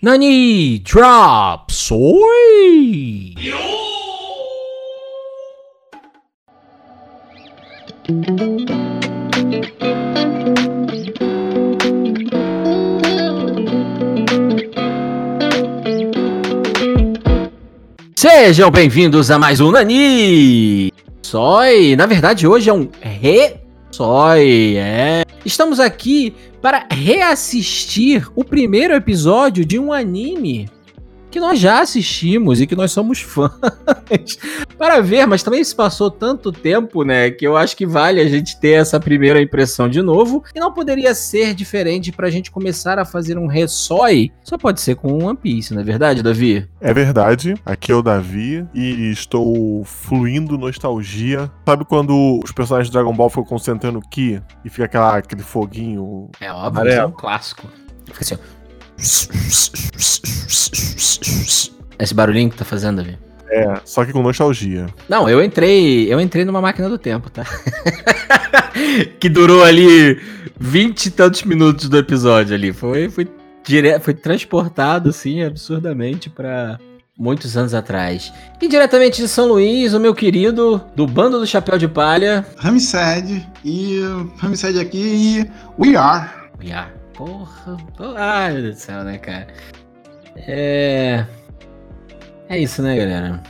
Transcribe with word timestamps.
Nani 0.00 0.78
Drop 0.78 1.72
Soy! 1.72 3.34
Sejam 18.14 18.70
bem-vindos 18.70 19.32
a 19.32 19.38
mais 19.40 19.58
um 19.58 19.72
Nani 19.72 20.92
Soy. 21.22 21.96
Na 21.96 22.06
verdade, 22.06 22.46
hoje 22.46 22.70
é 22.70 22.72
um 22.72 22.88
Re 23.02 23.56
Soy, 23.90 24.76
é. 24.76 25.27
Estamos 25.48 25.80
aqui 25.80 26.34
para 26.60 26.86
reassistir 26.90 28.28
o 28.36 28.44
primeiro 28.44 28.92
episódio 28.92 29.64
de 29.64 29.78
um 29.78 29.94
anime 29.94 30.68
que 31.30 31.40
nós 31.40 31.58
já 31.58 31.80
assistimos 31.80 32.60
e 32.60 32.66
que 32.66 32.76
nós 32.76 32.92
somos 32.92 33.20
fãs 33.20 33.52
para 34.76 35.00
ver, 35.00 35.26
mas 35.26 35.42
também 35.42 35.62
se 35.62 35.74
passou 35.74 36.10
tanto 36.10 36.52
tempo, 36.52 37.02
né, 37.02 37.30
que 37.30 37.46
eu 37.46 37.56
acho 37.56 37.76
que 37.76 37.86
vale 37.86 38.20
a 38.20 38.28
gente 38.28 38.58
ter 38.58 38.72
essa 38.72 38.98
primeira 38.98 39.40
impressão 39.40 39.88
de 39.88 40.02
novo 40.02 40.44
e 40.54 40.60
não 40.60 40.72
poderia 40.72 41.14
ser 41.14 41.54
diferente 41.54 42.12
para 42.12 42.26
a 42.26 42.30
gente 42.30 42.50
começar 42.50 42.98
a 42.98 43.04
fazer 43.04 43.38
um 43.38 43.46
ressói, 43.46 44.32
só 44.42 44.56
pode 44.56 44.80
ser 44.80 44.96
com 44.96 45.24
One 45.24 45.36
Piece, 45.36 45.74
não 45.74 45.80
é 45.80 45.84
verdade, 45.84 46.22
Davi? 46.22 46.68
É 46.80 46.92
verdade, 46.92 47.54
aqui 47.64 47.92
é 47.92 47.94
o 47.94 48.02
Davi 48.02 48.66
e 48.74 49.10
estou 49.10 49.84
fluindo 49.84 50.58
nostalgia. 50.58 51.50
Sabe 51.66 51.84
quando 51.84 52.40
os 52.42 52.52
personagens 52.52 52.88
de 52.88 52.92
Dragon 52.92 53.14
Ball 53.14 53.28
ficam 53.28 53.44
concentrando 53.44 54.00
Ki 54.00 54.40
e 54.64 54.70
fica 54.70 54.84
aquela, 54.84 55.16
aquele 55.16 55.42
foguinho? 55.42 56.30
É 56.40 56.52
óbvio, 56.52 56.88
é 56.88 57.06
um 57.06 57.12
clássico. 57.12 57.66
Fica 58.06 58.20
assim, 58.22 58.34
ó. 58.34 58.57
Esse 61.98 62.14
barulhinho 62.14 62.50
que 62.50 62.56
tá 62.56 62.64
fazendo, 62.64 62.96
Davi. 62.98 63.18
É, 63.50 63.80
só 63.84 64.04
que 64.04 64.12
com 64.12 64.22
nostalgia. 64.22 64.86
Não, 65.08 65.28
eu 65.28 65.42
entrei, 65.42 66.12
eu 66.12 66.20
entrei 66.20 66.44
numa 66.44 66.60
máquina 66.60 66.88
do 66.88 66.98
tempo, 66.98 67.30
tá? 67.30 67.44
que 69.18 69.28
durou 69.28 69.64
ali 69.64 70.20
vinte 70.58 71.06
e 71.06 71.10
tantos 71.10 71.42
minutos 71.44 71.88
do 71.88 71.96
episódio 71.96 72.54
ali. 72.54 72.72
Foi, 72.72 73.08
foi, 73.08 73.26
dire... 73.64 73.98
foi 74.00 74.14
transportado, 74.14 75.08
assim, 75.10 75.42
absurdamente 75.42 76.28
para 76.28 76.78
muitos 77.18 77.56
anos 77.56 77.72
atrás. 77.72 78.32
E 78.60 78.68
diretamente 78.68 79.22
de 79.22 79.28
São 79.28 79.48
Luís, 79.48 79.94
o 79.94 80.00
meu 80.00 80.14
querido 80.14 80.82
do 80.94 81.06
Bando 81.06 81.40
do 81.40 81.46
Chapéu 81.46 81.78
de 81.78 81.88
Palha. 81.88 82.46
Ramsed. 82.56 83.46
E 83.64 84.00
Ramsed 84.36 84.78
aqui 84.78 84.98
e 84.98 85.50
We 85.82 85.96
Are. 85.96 86.30
We 86.62 86.72
Are. 86.72 86.97
Porra. 87.18 87.76
Ai, 88.16 88.52
meu 88.52 88.62
Deus 88.62 88.76
do 88.76 88.80
céu, 88.80 89.02
né, 89.02 89.18
cara? 89.18 89.48
É. 90.36 91.26
É 92.48 92.58
isso, 92.58 92.80
né, 92.80 92.96
galera? 92.96 93.42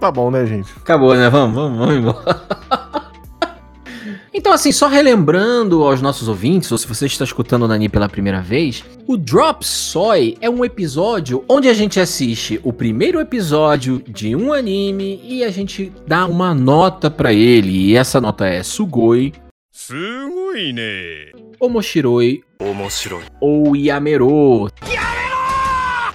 Tá 0.00 0.10
bom, 0.10 0.30
né, 0.30 0.46
gente? 0.46 0.72
Acabou, 0.78 1.14
né? 1.14 1.28
Vamos, 1.28 1.54
vamos, 1.54 1.78
vamos 1.78 1.94
embora. 1.94 2.42
Então, 4.36 4.52
assim, 4.52 4.72
só 4.72 4.88
relembrando 4.88 5.84
aos 5.84 6.02
nossos 6.02 6.26
ouvintes, 6.26 6.70
ou 6.72 6.76
se 6.76 6.88
você 6.88 7.06
está 7.06 7.22
escutando 7.22 7.62
o 7.62 7.68
Nani 7.68 7.88
pela 7.88 8.08
primeira 8.08 8.42
vez, 8.42 8.84
o 9.06 9.16
Drop 9.16 9.64
Soy 9.64 10.36
é 10.40 10.50
um 10.50 10.64
episódio 10.64 11.44
onde 11.48 11.68
a 11.68 11.72
gente 11.72 12.00
assiste 12.00 12.60
o 12.64 12.72
primeiro 12.72 13.20
episódio 13.20 14.02
de 14.06 14.34
um 14.34 14.52
anime 14.52 15.20
e 15.22 15.44
a 15.44 15.50
gente 15.50 15.92
dá 16.06 16.26
uma 16.26 16.52
nota 16.52 17.08
para 17.08 17.32
ele. 17.32 17.70
E 17.70 17.96
essa 17.96 18.20
nota 18.20 18.44
é 18.44 18.62
Sugoi. 18.64 19.32
Sugoi? 19.86 21.30
Omoshiroi. 21.60 22.42
Omoshiroi. 22.58 23.22
Ou 23.38 23.76
Yamero. 23.76 24.70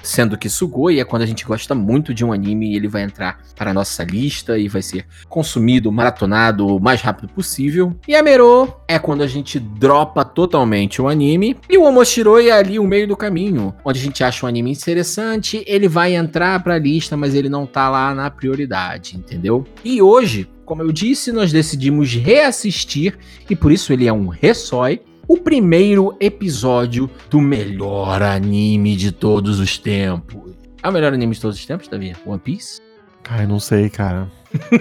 Sendo 0.01 0.39
que 0.39 0.49
Sugoi 0.49 0.99
é 0.99 1.05
quando 1.05 1.21
a 1.21 1.25
gente 1.27 1.45
gosta 1.45 1.75
muito 1.75 2.11
de 2.11 2.25
um 2.25 2.33
anime 2.33 2.71
e 2.71 2.75
ele 2.75 2.87
vai 2.87 3.03
entrar 3.03 3.39
para 3.55 3.69
a 3.69 3.73
nossa 3.73 4.03
lista 4.03 4.57
e 4.57 4.67
vai 4.67 4.81
ser 4.81 5.05
consumido, 5.27 5.91
maratonado 5.91 6.65
o 6.65 6.79
mais 6.79 7.01
rápido 7.01 7.29
possível. 7.29 7.95
E 8.07 8.15
Amero 8.15 8.73
é 8.87 8.97
quando 8.97 9.21
a 9.21 9.27
gente 9.27 9.59
dropa 9.59 10.25
totalmente 10.25 10.99
o 10.99 11.07
anime. 11.07 11.55
E 11.69 11.77
o 11.77 11.83
Omoshiroi 11.83 12.49
é 12.49 12.53
ali 12.53 12.79
o 12.79 12.87
meio 12.87 13.07
do 13.07 13.15
caminho, 13.15 13.75
onde 13.85 13.99
a 13.99 14.03
gente 14.03 14.23
acha 14.23 14.47
um 14.47 14.49
anime 14.49 14.71
interessante, 14.71 15.63
ele 15.67 15.87
vai 15.87 16.15
entrar 16.15 16.63
para 16.63 16.73
a 16.73 16.79
lista, 16.79 17.15
mas 17.15 17.35
ele 17.35 17.49
não 17.49 17.67
tá 17.67 17.87
lá 17.87 18.15
na 18.15 18.31
prioridade, 18.31 19.15
entendeu? 19.15 19.63
E 19.85 20.01
hoje, 20.01 20.49
como 20.69 20.83
eu 20.83 20.91
disse, 20.91 21.31
nós 21.31 21.51
decidimos 21.51 22.13
reassistir 22.13 23.17
e 23.49 23.55
por 23.55 23.71
isso 23.71 23.91
ele 23.91 24.07
é 24.07 24.13
um 24.13 24.27
ressói 24.27 25.01
o 25.27 25.35
primeiro 25.35 26.15
episódio 26.19 27.09
do 27.27 27.41
melhor 27.41 28.21
anime 28.21 28.95
de 28.95 29.11
todos 29.11 29.59
os 29.59 29.79
tempos. 29.79 30.53
É 30.83 30.87
o 30.87 30.91
melhor 30.91 31.11
anime 31.11 31.33
de 31.33 31.41
todos 31.41 31.57
os 31.57 31.65
tempos, 31.65 31.87
Davi? 31.87 32.15
One 32.23 32.37
Piece? 32.37 32.79
Cara, 33.23 33.43
eu 33.43 33.47
não 33.47 33.59
sei, 33.59 33.89
cara. 33.89 34.31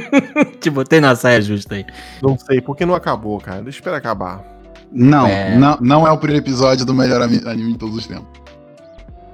Te 0.61 0.69
botei 0.69 1.01
na 1.01 1.17
saia 1.17 1.41
justa 1.41 1.77
aí. 1.77 1.87
Não 2.23 2.39
sei, 2.39 2.61
porque 2.61 2.85
não 2.85 2.95
acabou, 2.95 3.41
cara. 3.41 3.63
Deixa 3.63 3.79
eu 3.79 3.81
esperar 3.81 3.97
acabar. 3.97 4.45
Não, 4.93 5.27
é... 5.27 5.57
não, 5.57 5.79
não 5.81 6.07
é 6.07 6.13
o 6.13 6.19
primeiro 6.19 6.45
episódio 6.45 6.85
do 6.85 6.93
melhor 6.93 7.23
anime 7.23 7.73
de 7.73 7.79
todos 7.79 7.97
os 7.97 8.07
tempos. 8.07 8.29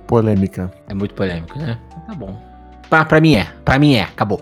Polêmica. 0.07 0.73
É 0.87 0.95
muito 0.95 1.17
polêmico, 1.17 1.59
né? 1.59 1.81
Tá 2.07 2.15
bom. 2.15 2.54
Pra, 2.95 3.05
pra 3.05 3.21
mim 3.21 3.35
é. 3.35 3.49
Pra 3.65 3.77
mim 3.77 3.97
é. 3.97 4.03
Acabou. 4.03 4.41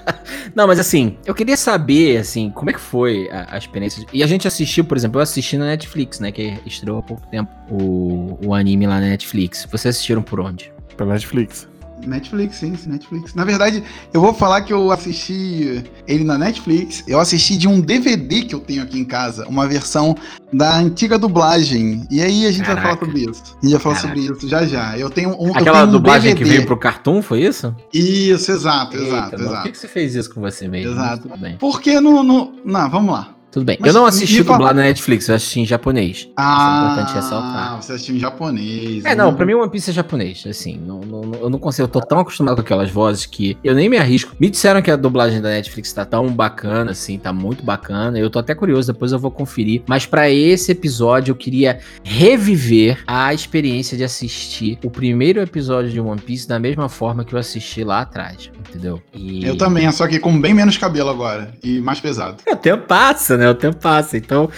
Não, 0.56 0.66
mas 0.66 0.80
assim, 0.80 1.18
eu 1.26 1.34
queria 1.34 1.56
saber, 1.56 2.16
assim, 2.16 2.50
como 2.50 2.70
é 2.70 2.72
que 2.72 2.80
foi 2.80 3.28
a, 3.30 3.54
a, 3.54 3.58
experiência. 3.58 4.06
E 4.10 4.22
a 4.22 4.26
gente 4.26 4.48
assistiu, 4.48 4.86
por 4.86 4.96
exemplo, 4.96 5.18
eu 5.18 5.22
assisti 5.22 5.58
na 5.58 5.66
Netflix, 5.66 6.18
né? 6.18 6.32
Que 6.32 6.58
estreou 6.64 6.98
há 6.98 7.02
pouco 7.02 7.26
tempo 7.26 7.52
o, 7.70 8.38
o 8.42 8.54
anime 8.54 8.86
lá 8.86 8.94
na 8.94 9.08
Netflix. 9.08 9.66
Vocês 9.70 9.94
assistiram 9.94 10.22
por 10.22 10.40
onde? 10.40 10.72
Pela 10.96 11.12
Netflix. 11.12 11.68
Netflix, 12.06 12.56
sim, 12.56 12.74
Netflix. 12.86 13.34
Na 13.34 13.44
verdade, 13.44 13.82
eu 14.12 14.20
vou 14.20 14.32
falar 14.34 14.62
que 14.62 14.72
eu 14.72 14.90
assisti 14.90 15.82
ele 16.06 16.24
na 16.24 16.38
Netflix. 16.38 17.04
Eu 17.06 17.20
assisti 17.20 17.56
de 17.56 17.68
um 17.68 17.80
DVD 17.80 18.42
que 18.42 18.54
eu 18.54 18.60
tenho 18.60 18.82
aqui 18.82 18.98
em 18.98 19.04
casa, 19.04 19.46
uma 19.48 19.66
versão 19.66 20.14
da 20.52 20.76
antiga 20.76 21.18
dublagem. 21.18 22.06
E 22.10 22.20
aí 22.20 22.46
a 22.46 22.52
gente 22.52 22.64
Caraca. 22.64 22.88
vai 22.88 22.96
falar 22.96 23.06
sobre 23.06 23.30
isso. 23.30 23.42
A 23.44 23.66
gente 23.66 23.72
vai 23.72 23.80
falar 23.80 23.94
Caraca. 23.96 24.20
sobre 24.20 24.32
isso 24.32 24.48
já 24.48 24.66
já. 24.66 24.98
Eu 24.98 25.10
tenho 25.10 25.30
um. 25.30 25.50
Aquela 25.50 25.78
tenho 25.78 25.88
um 25.88 25.92
dublagem 25.92 26.34
DVD. 26.34 26.44
que 26.44 26.56
veio 26.56 26.66
pro 26.66 26.76
Cartoon, 26.76 27.22
foi 27.22 27.42
isso? 27.42 27.74
Isso, 27.92 28.50
exato, 28.50 28.96
Eita, 28.96 29.06
exato, 29.06 29.34
exato. 29.36 29.54
Por 29.54 29.62
que, 29.62 29.72
que 29.72 29.78
você 29.78 29.88
fez 29.88 30.14
isso 30.14 30.32
com 30.34 30.40
você 30.40 30.68
mesmo? 30.68 30.92
Exato. 30.92 31.30
Porque 31.58 32.00
no, 32.00 32.22
no. 32.22 32.52
Não, 32.64 32.90
vamos 32.90 33.12
lá. 33.14 33.34
Tudo 33.50 33.64
bem. 33.64 33.76
Mas 33.80 33.94
eu 33.94 34.00
não 34.00 34.06
assisti 34.06 34.42
dublado 34.42 34.74
na 34.74 34.82
Netflix, 34.82 35.28
eu 35.28 35.34
assisti 35.34 35.60
em 35.60 35.66
japonês. 35.66 36.28
Ah, 36.36 36.82
é 36.88 36.92
importante 36.92 37.14
ressaltar. 37.14 37.82
Você 37.82 37.92
assistiu 37.92 38.16
em 38.16 38.18
japonês. 38.18 39.04
É, 39.04 39.14
não, 39.14 39.34
pra 39.34 39.44
mim 39.44 39.54
One 39.54 39.70
Piece 39.70 39.90
é 39.90 39.92
japonês, 39.92 40.44
assim. 40.48 40.78
Não, 40.78 41.00
não, 41.00 41.34
eu 41.34 41.50
não 41.50 41.58
consigo, 41.58 41.84
eu 41.84 41.88
tô 41.88 42.00
tão 42.00 42.20
acostumado 42.20 42.56
com 42.56 42.60
aquelas 42.62 42.90
vozes 42.90 43.26
que 43.26 43.58
eu 43.64 43.74
nem 43.74 43.88
me 43.88 43.96
arrisco. 43.96 44.36
Me 44.38 44.48
disseram 44.48 44.80
que 44.80 44.90
a 44.90 44.96
dublagem 44.96 45.40
da 45.40 45.48
Netflix 45.48 45.92
tá 45.92 46.04
tão 46.04 46.28
bacana, 46.28 46.92
assim, 46.92 47.18
tá 47.18 47.32
muito 47.32 47.64
bacana. 47.64 48.18
Eu 48.18 48.30
tô 48.30 48.38
até 48.38 48.54
curioso, 48.54 48.92
depois 48.92 49.10
eu 49.10 49.18
vou 49.18 49.30
conferir. 49.30 49.82
Mas 49.86 50.06
para 50.06 50.30
esse 50.30 50.70
episódio 50.70 51.32
eu 51.32 51.36
queria 51.36 51.80
reviver 52.04 53.02
a 53.06 53.34
experiência 53.34 53.96
de 53.96 54.04
assistir 54.04 54.78
o 54.84 54.90
primeiro 54.90 55.40
episódio 55.40 55.90
de 55.90 56.00
One 56.00 56.20
Piece 56.20 56.46
da 56.46 56.58
mesma 56.58 56.88
forma 56.88 57.24
que 57.24 57.34
eu 57.34 57.38
assisti 57.38 57.82
lá 57.82 58.02
atrás, 58.02 58.50
entendeu? 58.68 59.02
E... 59.12 59.44
Eu 59.44 59.56
também, 59.56 59.90
só 59.90 60.06
que 60.06 60.18
com 60.20 60.40
bem 60.40 60.54
menos 60.54 60.76
cabelo 60.76 61.10
agora 61.10 61.52
e 61.62 61.80
mais 61.80 62.00
pesado. 62.00 62.36
O 62.48 62.56
tempo 62.56 62.86
passa, 62.86 63.36
né? 63.36 63.39
O 63.48 63.54
tempo 63.54 63.76
passa. 63.76 64.16
Então, 64.16 64.50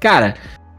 cara, 0.00 0.34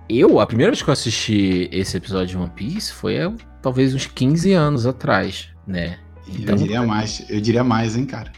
eu, 0.09 0.39
a 0.39 0.47
primeira 0.47 0.71
vez 0.71 0.81
que 0.81 0.89
eu 0.89 0.93
assisti 0.93 1.69
esse 1.71 1.97
episódio 1.97 2.27
de 2.27 2.37
One 2.37 2.51
Piece 2.55 2.91
foi 2.91 3.15
talvez 3.61 3.93
uns 3.93 4.05
15 4.07 4.53
anos 4.53 4.85
atrás, 4.85 5.49
né? 5.67 5.97
Então, 6.27 6.55
eu 6.55 6.61
diria 6.61 6.83
mais, 6.83 7.25
eu 7.29 7.41
diria 7.41 7.63
mais, 7.63 7.95
hein, 7.95 8.05
cara. 8.05 8.31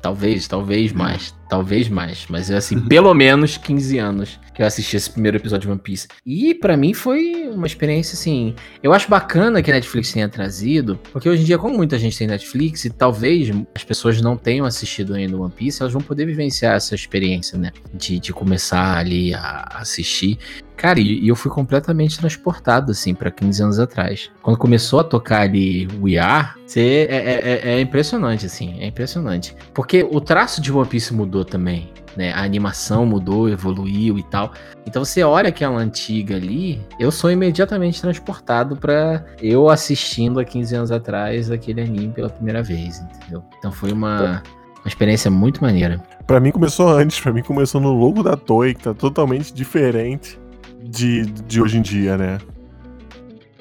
Talvez, 0.00 0.46
talvez 0.46 0.92
mais. 0.92 1.34
Talvez 1.48 1.88
mais. 1.88 2.26
Mas 2.28 2.50
assim, 2.50 2.80
pelo 2.88 3.12
menos 3.14 3.56
15 3.56 3.98
anos 3.98 4.38
que 4.54 4.62
eu 4.62 4.66
assisti 4.66 4.96
esse 4.96 5.10
primeiro 5.10 5.36
episódio 5.36 5.66
de 5.66 5.72
One 5.72 5.80
Piece. 5.80 6.08
E 6.26 6.54
para 6.54 6.76
mim 6.76 6.92
foi 6.92 7.48
uma 7.48 7.66
experiência 7.66 8.14
assim. 8.14 8.54
Eu 8.82 8.92
acho 8.92 9.08
bacana 9.08 9.62
que 9.62 9.70
a 9.70 9.74
Netflix 9.74 10.12
tenha 10.12 10.28
trazido, 10.28 10.98
porque 11.12 11.28
hoje 11.28 11.42
em 11.42 11.44
dia, 11.44 11.58
como 11.58 11.76
muita 11.76 11.96
gente 11.98 12.18
tem 12.18 12.26
Netflix, 12.26 12.84
e 12.84 12.90
talvez 12.90 13.50
as 13.74 13.84
pessoas 13.84 14.20
não 14.20 14.36
tenham 14.36 14.66
assistido 14.66 15.14
ainda 15.14 15.36
One 15.36 15.52
Piece, 15.52 15.80
elas 15.80 15.92
vão 15.92 16.02
poder 16.02 16.26
vivenciar 16.26 16.74
essa 16.74 16.94
experiência, 16.94 17.56
né? 17.56 17.70
De, 17.94 18.18
de 18.18 18.32
começar 18.32 18.98
ali 18.98 19.32
a 19.32 19.78
assistir. 19.80 20.38
Cara, 20.78 21.00
e, 21.00 21.26
eu 21.26 21.34
fui 21.34 21.50
completamente 21.50 22.16
transportado, 22.16 22.92
assim, 22.92 23.12
para 23.12 23.32
15 23.32 23.62
anos 23.62 23.78
atrás. 23.80 24.30
Quando 24.40 24.56
começou 24.56 25.00
a 25.00 25.04
tocar 25.04 25.40
ali 25.40 25.88
We 26.00 26.16
Are, 26.16 26.50
você, 26.64 27.08
é, 27.10 27.16
é, 27.16 27.70
é, 27.72 27.74
é 27.74 27.80
impressionante, 27.80 28.46
assim, 28.46 28.76
é 28.78 28.86
impressionante. 28.86 29.56
Porque 29.74 30.06
o 30.08 30.20
traço 30.20 30.60
de 30.62 30.72
One 30.72 30.88
Piece 30.88 31.12
mudou 31.12 31.44
também, 31.44 31.90
né? 32.16 32.32
A 32.32 32.44
animação 32.44 33.04
mudou, 33.04 33.48
evoluiu 33.48 34.18
e 34.18 34.22
tal. 34.22 34.52
Então 34.86 35.04
você 35.04 35.24
olha 35.24 35.48
aquela 35.48 35.78
antiga 35.78 36.36
ali, 36.36 36.80
eu 37.00 37.10
sou 37.10 37.28
imediatamente 37.28 38.00
transportado 38.00 38.76
para 38.76 39.24
eu 39.42 39.68
assistindo 39.68 40.38
há 40.38 40.44
15 40.44 40.76
anos 40.76 40.92
atrás 40.92 41.50
aquele 41.50 41.80
anime 41.80 42.12
pela 42.12 42.30
primeira 42.30 42.62
vez, 42.62 43.00
entendeu? 43.00 43.42
Então 43.58 43.72
foi 43.72 43.90
uma, 43.90 44.44
uma 44.76 44.86
experiência 44.86 45.28
muito 45.28 45.60
maneira. 45.60 46.00
Para 46.24 46.38
mim 46.38 46.52
começou 46.52 46.88
antes, 46.88 47.18
para 47.18 47.32
mim 47.32 47.42
começou 47.42 47.80
no 47.80 47.92
logo 47.92 48.22
da 48.22 48.36
Toei, 48.36 48.74
que 48.74 48.84
tá 48.84 48.94
totalmente 48.94 49.52
diferente 49.52 50.38
de, 50.82 51.24
de 51.24 51.60
hoje 51.60 51.78
em 51.78 51.82
dia, 51.82 52.16
né? 52.16 52.38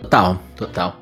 Total, 0.01 0.39
total. 0.55 1.01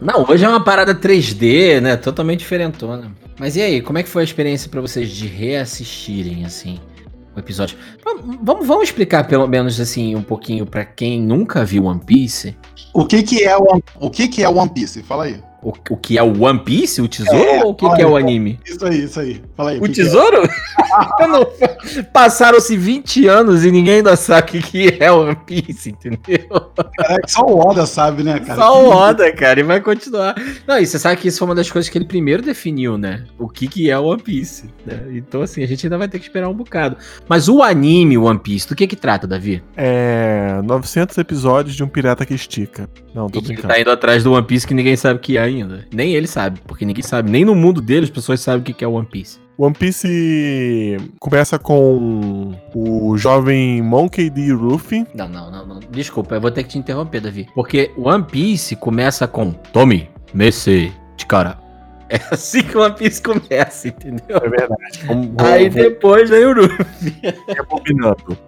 Não, 0.00 0.26
hoje 0.28 0.44
é 0.44 0.48
uma 0.48 0.62
parada 0.62 0.94
3D, 0.94 1.80
né? 1.80 1.96
Totalmente 1.96 2.40
diferentona. 2.40 3.12
Mas 3.38 3.56
e 3.56 3.62
aí, 3.62 3.80
como 3.80 3.98
é 3.98 4.02
que 4.02 4.08
foi 4.08 4.22
a 4.22 4.24
experiência 4.24 4.68
para 4.68 4.80
vocês 4.80 5.10
de 5.10 5.26
reassistirem, 5.26 6.44
assim, 6.44 6.78
o 7.34 7.38
episódio? 7.38 7.78
Vamos, 8.42 8.66
vamos 8.66 8.84
explicar, 8.84 9.26
pelo 9.26 9.46
menos, 9.46 9.80
assim, 9.80 10.14
um 10.14 10.22
pouquinho 10.22 10.66
para 10.66 10.84
quem 10.84 11.20
nunca 11.20 11.64
viu 11.64 11.84
One 11.84 12.00
Piece. 12.00 12.56
O 12.92 13.06
que 13.06 13.22
que 13.22 13.44
é 13.44 13.56
o, 13.56 13.80
o 14.00 14.10
que 14.10 14.28
que 14.28 14.42
é 14.42 14.48
One 14.48 14.70
Piece? 14.70 15.02
Fala 15.02 15.24
aí. 15.24 15.40
O, 15.66 15.72
o 15.90 15.96
que 15.96 16.16
é 16.16 16.22
o 16.22 16.44
One 16.44 16.60
Piece, 16.60 17.02
o 17.02 17.08
tesouro, 17.08 17.44
é, 17.44 17.64
ou 17.64 17.72
o 17.72 17.74
que, 17.74 17.92
que 17.96 18.00
é 18.00 18.06
o 18.06 18.16
anime? 18.16 18.60
Isso 18.64 18.86
aí, 18.86 19.02
isso 19.02 19.18
aí. 19.18 19.42
Fala 19.56 19.70
aí. 19.70 19.80
O, 19.80 19.82
o 19.82 19.88
tesouro? 19.88 20.48
É? 21.60 22.02
Passaram-se 22.04 22.74
20 22.74 23.26
anos 23.26 23.64
e 23.64 23.70
ninguém 23.70 23.96
ainda 23.96 24.16
sabe 24.16 24.58
o 24.58 24.62
que 24.62 24.96
é 24.98 25.12
One 25.12 25.36
Piece, 25.44 25.90
entendeu? 25.90 26.70
É, 27.00 27.16
só 27.26 27.42
o 27.42 27.58
Oda 27.58 27.84
sabe, 27.84 28.22
né, 28.22 28.38
cara? 28.40 28.54
Só 28.54 28.82
o 28.82 28.88
Oda, 28.88 29.30
cara, 29.32 29.60
e 29.60 29.62
vai 29.62 29.80
continuar. 29.80 30.34
Não, 30.66 30.78
e 30.78 30.86
você 30.86 30.98
sabe 30.98 31.20
que 31.20 31.28
isso 31.28 31.38
foi 31.38 31.48
uma 31.48 31.54
das 31.54 31.70
coisas 31.70 31.90
que 31.90 31.98
ele 31.98 32.06
primeiro 32.06 32.42
definiu, 32.42 32.96
né? 32.96 33.24
O 33.38 33.46
que, 33.46 33.68
que 33.68 33.90
é 33.90 33.98
One 33.98 34.22
Piece. 34.22 34.70
Né? 34.86 34.98
Então, 35.10 35.42
assim, 35.42 35.62
a 35.62 35.66
gente 35.66 35.84
ainda 35.84 35.98
vai 35.98 36.08
ter 36.08 36.18
que 36.18 36.24
esperar 36.24 36.48
um 36.48 36.54
bocado. 36.54 36.96
Mas 37.28 37.46
o 37.46 37.62
anime 37.62 38.16
One 38.16 38.38
Piece, 38.38 38.66
do 38.66 38.74
que 38.74 38.86
que 38.86 38.96
trata, 38.96 39.26
Davi? 39.26 39.62
É. 39.76 40.62
900 40.64 41.18
episódios 41.18 41.76
de 41.76 41.84
um 41.84 41.88
pirata 41.88 42.24
que 42.24 42.32
estica. 42.32 42.88
Não, 43.14 43.28
tô 43.28 43.40
e 43.40 43.42
brincando. 43.42 43.68
tá 43.68 43.78
indo 43.78 43.90
atrás 43.90 44.24
do 44.24 44.32
One 44.32 44.46
Piece 44.46 44.66
que 44.66 44.74
ninguém 44.74 44.96
sabe 44.96 45.18
o 45.18 45.20
que 45.20 45.36
é 45.36 45.42
ainda 45.42 45.55
ainda. 45.62 45.86
Nem 45.92 46.14
ele 46.14 46.26
sabe, 46.26 46.60
porque 46.66 46.84
ninguém 46.84 47.02
sabe. 47.02 47.30
Nem 47.30 47.44
no 47.44 47.54
mundo 47.54 47.80
dele 47.80 48.04
as 48.04 48.10
pessoas 48.10 48.40
sabem 48.40 48.60
o 48.60 48.64
que 48.64 48.84
é 48.84 48.88
One 48.88 49.06
Piece. 49.06 49.38
One 49.58 49.74
Piece 49.74 50.98
começa 51.18 51.58
com 51.58 52.54
o 52.74 53.16
jovem 53.16 53.80
Monkey 53.80 54.28
D. 54.28 54.52
Luffy. 54.52 55.06
Não, 55.14 55.28
não, 55.28 55.50
não, 55.50 55.66
não. 55.66 55.80
Desculpa, 55.90 56.34
eu 56.34 56.40
vou 56.40 56.50
ter 56.50 56.62
que 56.62 56.70
te 56.70 56.78
interromper, 56.78 57.20
Davi. 57.20 57.48
Porque 57.54 57.90
One 57.96 58.24
Piece 58.24 58.76
começa 58.76 59.26
com 59.26 59.52
Tommy, 59.52 60.10
Messi, 60.34 60.92
de 61.16 61.26
cara. 61.26 61.58
É 62.08 62.20
assim 62.30 62.62
que 62.62 62.76
o 62.76 62.82
One 62.82 62.94
Piece 62.94 63.20
começa, 63.20 63.88
entendeu? 63.88 64.36
É 64.36 64.48
verdade. 64.48 65.00
Vamos, 65.08 65.26
vamos, 65.26 65.42
Aí 65.42 65.68
depois 65.68 66.30
vem 66.30 66.44
o 66.44 66.52
Luffy. 66.52 67.16
Rebobinando. 67.48 68.38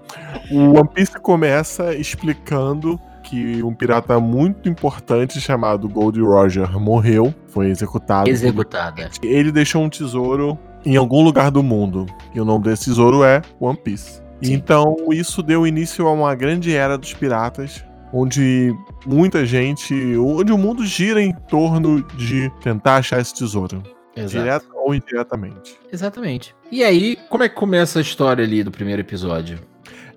O 0.48 0.78
One 0.78 0.88
Piece 0.94 1.18
começa 1.18 1.92
explicando 1.92 3.00
que 3.28 3.62
um 3.62 3.74
pirata 3.74 4.18
muito 4.18 4.68
importante 4.68 5.40
chamado 5.40 5.88
Gold 5.88 6.20
Roger 6.20 6.78
morreu, 6.80 7.34
foi 7.48 7.68
executado. 7.68 8.28
Executada. 8.28 9.10
Ele 9.22 9.52
deixou 9.52 9.82
um 9.82 9.88
tesouro 9.88 10.58
em 10.84 10.96
algum 10.96 11.22
lugar 11.22 11.50
do 11.50 11.62
mundo. 11.62 12.06
E 12.34 12.40
o 12.40 12.44
nome 12.44 12.64
desse 12.64 12.86
tesouro 12.86 13.22
é 13.22 13.42
One 13.60 13.76
Piece. 13.76 14.22
Sim. 14.42 14.54
Então 14.54 14.96
isso 15.10 15.42
deu 15.42 15.66
início 15.66 16.06
a 16.06 16.12
uma 16.12 16.34
grande 16.34 16.74
era 16.74 16.96
dos 16.96 17.12
piratas, 17.12 17.84
onde 18.12 18.74
muita 19.04 19.44
gente, 19.44 19.94
onde 20.16 20.52
o 20.52 20.58
mundo 20.58 20.86
gira 20.86 21.20
em 21.20 21.32
torno 21.32 22.02
de 22.16 22.50
tentar 22.62 22.96
achar 22.96 23.20
esse 23.20 23.34
tesouro. 23.34 23.82
Exato. 24.16 24.44
Direto 24.44 24.66
ou 24.74 24.94
indiretamente. 24.94 25.78
Exatamente. 25.92 26.54
E 26.72 26.82
aí, 26.82 27.16
como 27.28 27.44
é 27.44 27.48
que 27.48 27.54
começa 27.54 27.98
a 27.98 28.02
história 28.02 28.44
ali 28.44 28.64
do 28.64 28.70
primeiro 28.70 29.00
episódio? 29.00 29.60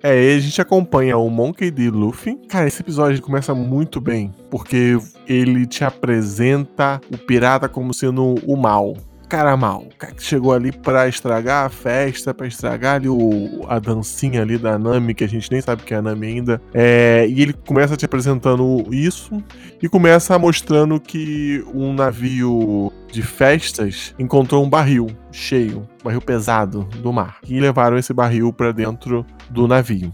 É, 0.02 0.34
a 0.34 0.40
gente 0.40 0.60
acompanha 0.60 1.16
o 1.16 1.30
Monkey 1.30 1.70
D. 1.70 1.90
Luffy. 1.90 2.36
Cara, 2.48 2.66
esse 2.66 2.82
episódio 2.82 3.22
começa 3.22 3.54
muito 3.54 4.00
bem, 4.00 4.32
porque 4.50 4.98
ele 5.28 5.66
te 5.66 5.84
apresenta 5.84 7.00
o 7.12 7.16
pirata 7.16 7.68
como 7.68 7.94
sendo 7.94 8.34
o 8.46 8.56
mal 8.56 8.96
cara 9.32 9.56
mal. 9.56 9.86
O 9.90 9.96
cara 9.96 10.12
que 10.12 10.22
chegou 10.22 10.52
ali 10.52 10.70
para 10.70 11.08
estragar 11.08 11.64
a 11.64 11.70
festa, 11.70 12.34
para 12.34 12.46
estragar 12.46 12.96
ali 12.96 13.08
o, 13.08 13.64
a 13.66 13.78
dancinha 13.78 14.42
ali 14.42 14.58
da 14.58 14.78
Nami, 14.78 15.14
que 15.14 15.24
a 15.24 15.26
gente 15.26 15.50
nem 15.50 15.58
sabe 15.62 15.84
que 15.84 15.94
é 15.94 15.96
a 15.96 16.02
Nami 16.02 16.26
ainda. 16.26 16.60
É, 16.74 17.26
e 17.26 17.40
ele 17.40 17.54
começa 17.54 17.96
te 17.96 18.04
apresentando 18.04 18.84
isso 18.92 19.42
e 19.82 19.88
começa 19.88 20.38
mostrando 20.38 21.00
que 21.00 21.64
um 21.74 21.94
navio 21.94 22.92
de 23.10 23.22
festas 23.22 24.14
encontrou 24.18 24.62
um 24.62 24.68
barril 24.68 25.06
cheio, 25.30 25.88
um 26.00 26.04
barril 26.04 26.20
pesado 26.20 26.86
do 27.00 27.10
mar. 27.10 27.38
E 27.48 27.58
levaram 27.58 27.96
esse 27.96 28.12
barril 28.12 28.52
para 28.52 28.70
dentro 28.70 29.24
do 29.48 29.66
navio. 29.66 30.12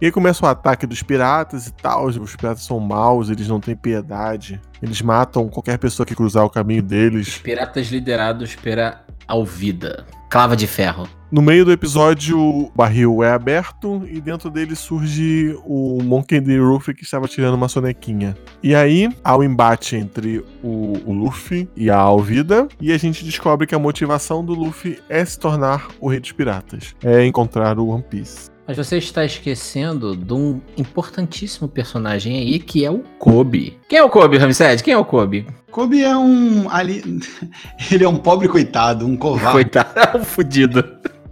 E 0.00 0.06
aí 0.06 0.12
começa 0.12 0.44
o 0.44 0.48
ataque 0.48 0.86
dos 0.86 1.02
piratas 1.02 1.66
e 1.66 1.72
tal. 1.72 2.06
Os 2.06 2.34
piratas 2.34 2.64
são 2.64 2.80
maus, 2.80 3.28
eles 3.28 3.46
não 3.46 3.60
têm 3.60 3.76
piedade. 3.76 4.60
Eles 4.82 5.02
matam 5.02 5.48
qualquer 5.48 5.78
pessoa 5.78 6.06
que 6.06 6.14
cruzar 6.14 6.44
o 6.44 6.50
caminho 6.50 6.82
deles. 6.82 7.38
Piratas 7.38 7.88
liderados 7.88 8.54
pela 8.56 9.04
Alvida. 9.28 10.06
Clava 10.30 10.56
de 10.56 10.66
ferro. 10.66 11.08
No 11.30 11.42
meio 11.42 11.64
do 11.64 11.70
episódio, 11.70 12.38
o 12.38 12.72
barril 12.74 13.22
é 13.22 13.30
aberto 13.30 14.02
e 14.10 14.20
dentro 14.20 14.50
dele 14.50 14.74
surge 14.74 15.56
o 15.64 16.02
Monkey 16.02 16.40
D. 16.40 16.58
Luffy 16.58 16.94
que 16.94 17.04
estava 17.04 17.28
tirando 17.28 17.54
uma 17.54 17.68
sonequinha. 17.68 18.36
E 18.62 18.74
aí 18.74 19.08
há 19.22 19.36
o 19.36 19.40
um 19.40 19.44
embate 19.44 19.96
entre 19.96 20.44
o, 20.62 20.98
o, 21.04 21.12
Luffy 21.12 21.68
e 21.76 21.88
a 21.90 21.96
Alvida 21.96 22.66
e 22.80 22.92
a 22.92 22.98
gente 22.98 23.24
descobre 23.24 23.66
que 23.66 23.74
a 23.74 23.78
motivação 23.78 24.44
do 24.44 24.54
Luffy 24.54 24.98
é 25.08 25.24
se 25.24 25.38
tornar 25.38 25.86
o 26.00 26.08
rei 26.08 26.18
dos 26.18 26.32
piratas, 26.32 26.96
é 27.04 27.24
encontrar 27.24 27.78
o 27.78 27.88
One 27.88 28.02
Piece. 28.02 28.49
Mas 28.70 28.76
você 28.76 28.98
está 28.98 29.24
esquecendo 29.24 30.14
de 30.14 30.32
um 30.32 30.60
importantíssimo 30.76 31.66
personagem 31.68 32.38
aí, 32.38 32.60
que 32.60 32.84
é 32.84 32.90
o 32.90 33.00
Kobe. 33.18 33.76
Quem 33.88 33.98
é 33.98 34.04
o 34.04 34.08
Kobe, 34.08 34.38
Ramsed? 34.38 34.84
Quem 34.84 34.94
é 34.94 34.96
o 34.96 35.04
Kobe? 35.04 35.44
Kobe 35.72 36.04
é 36.04 36.16
um. 36.16 36.70
Ali, 36.70 37.02
ele 37.90 38.04
é 38.04 38.08
um 38.08 38.14
pobre 38.14 38.46
coitado, 38.46 39.04
um 39.04 39.16
covarde. 39.16 39.50
Coitado, 39.50 39.98
é 39.98 40.14
um 40.16 40.22
fudido. 40.22 40.84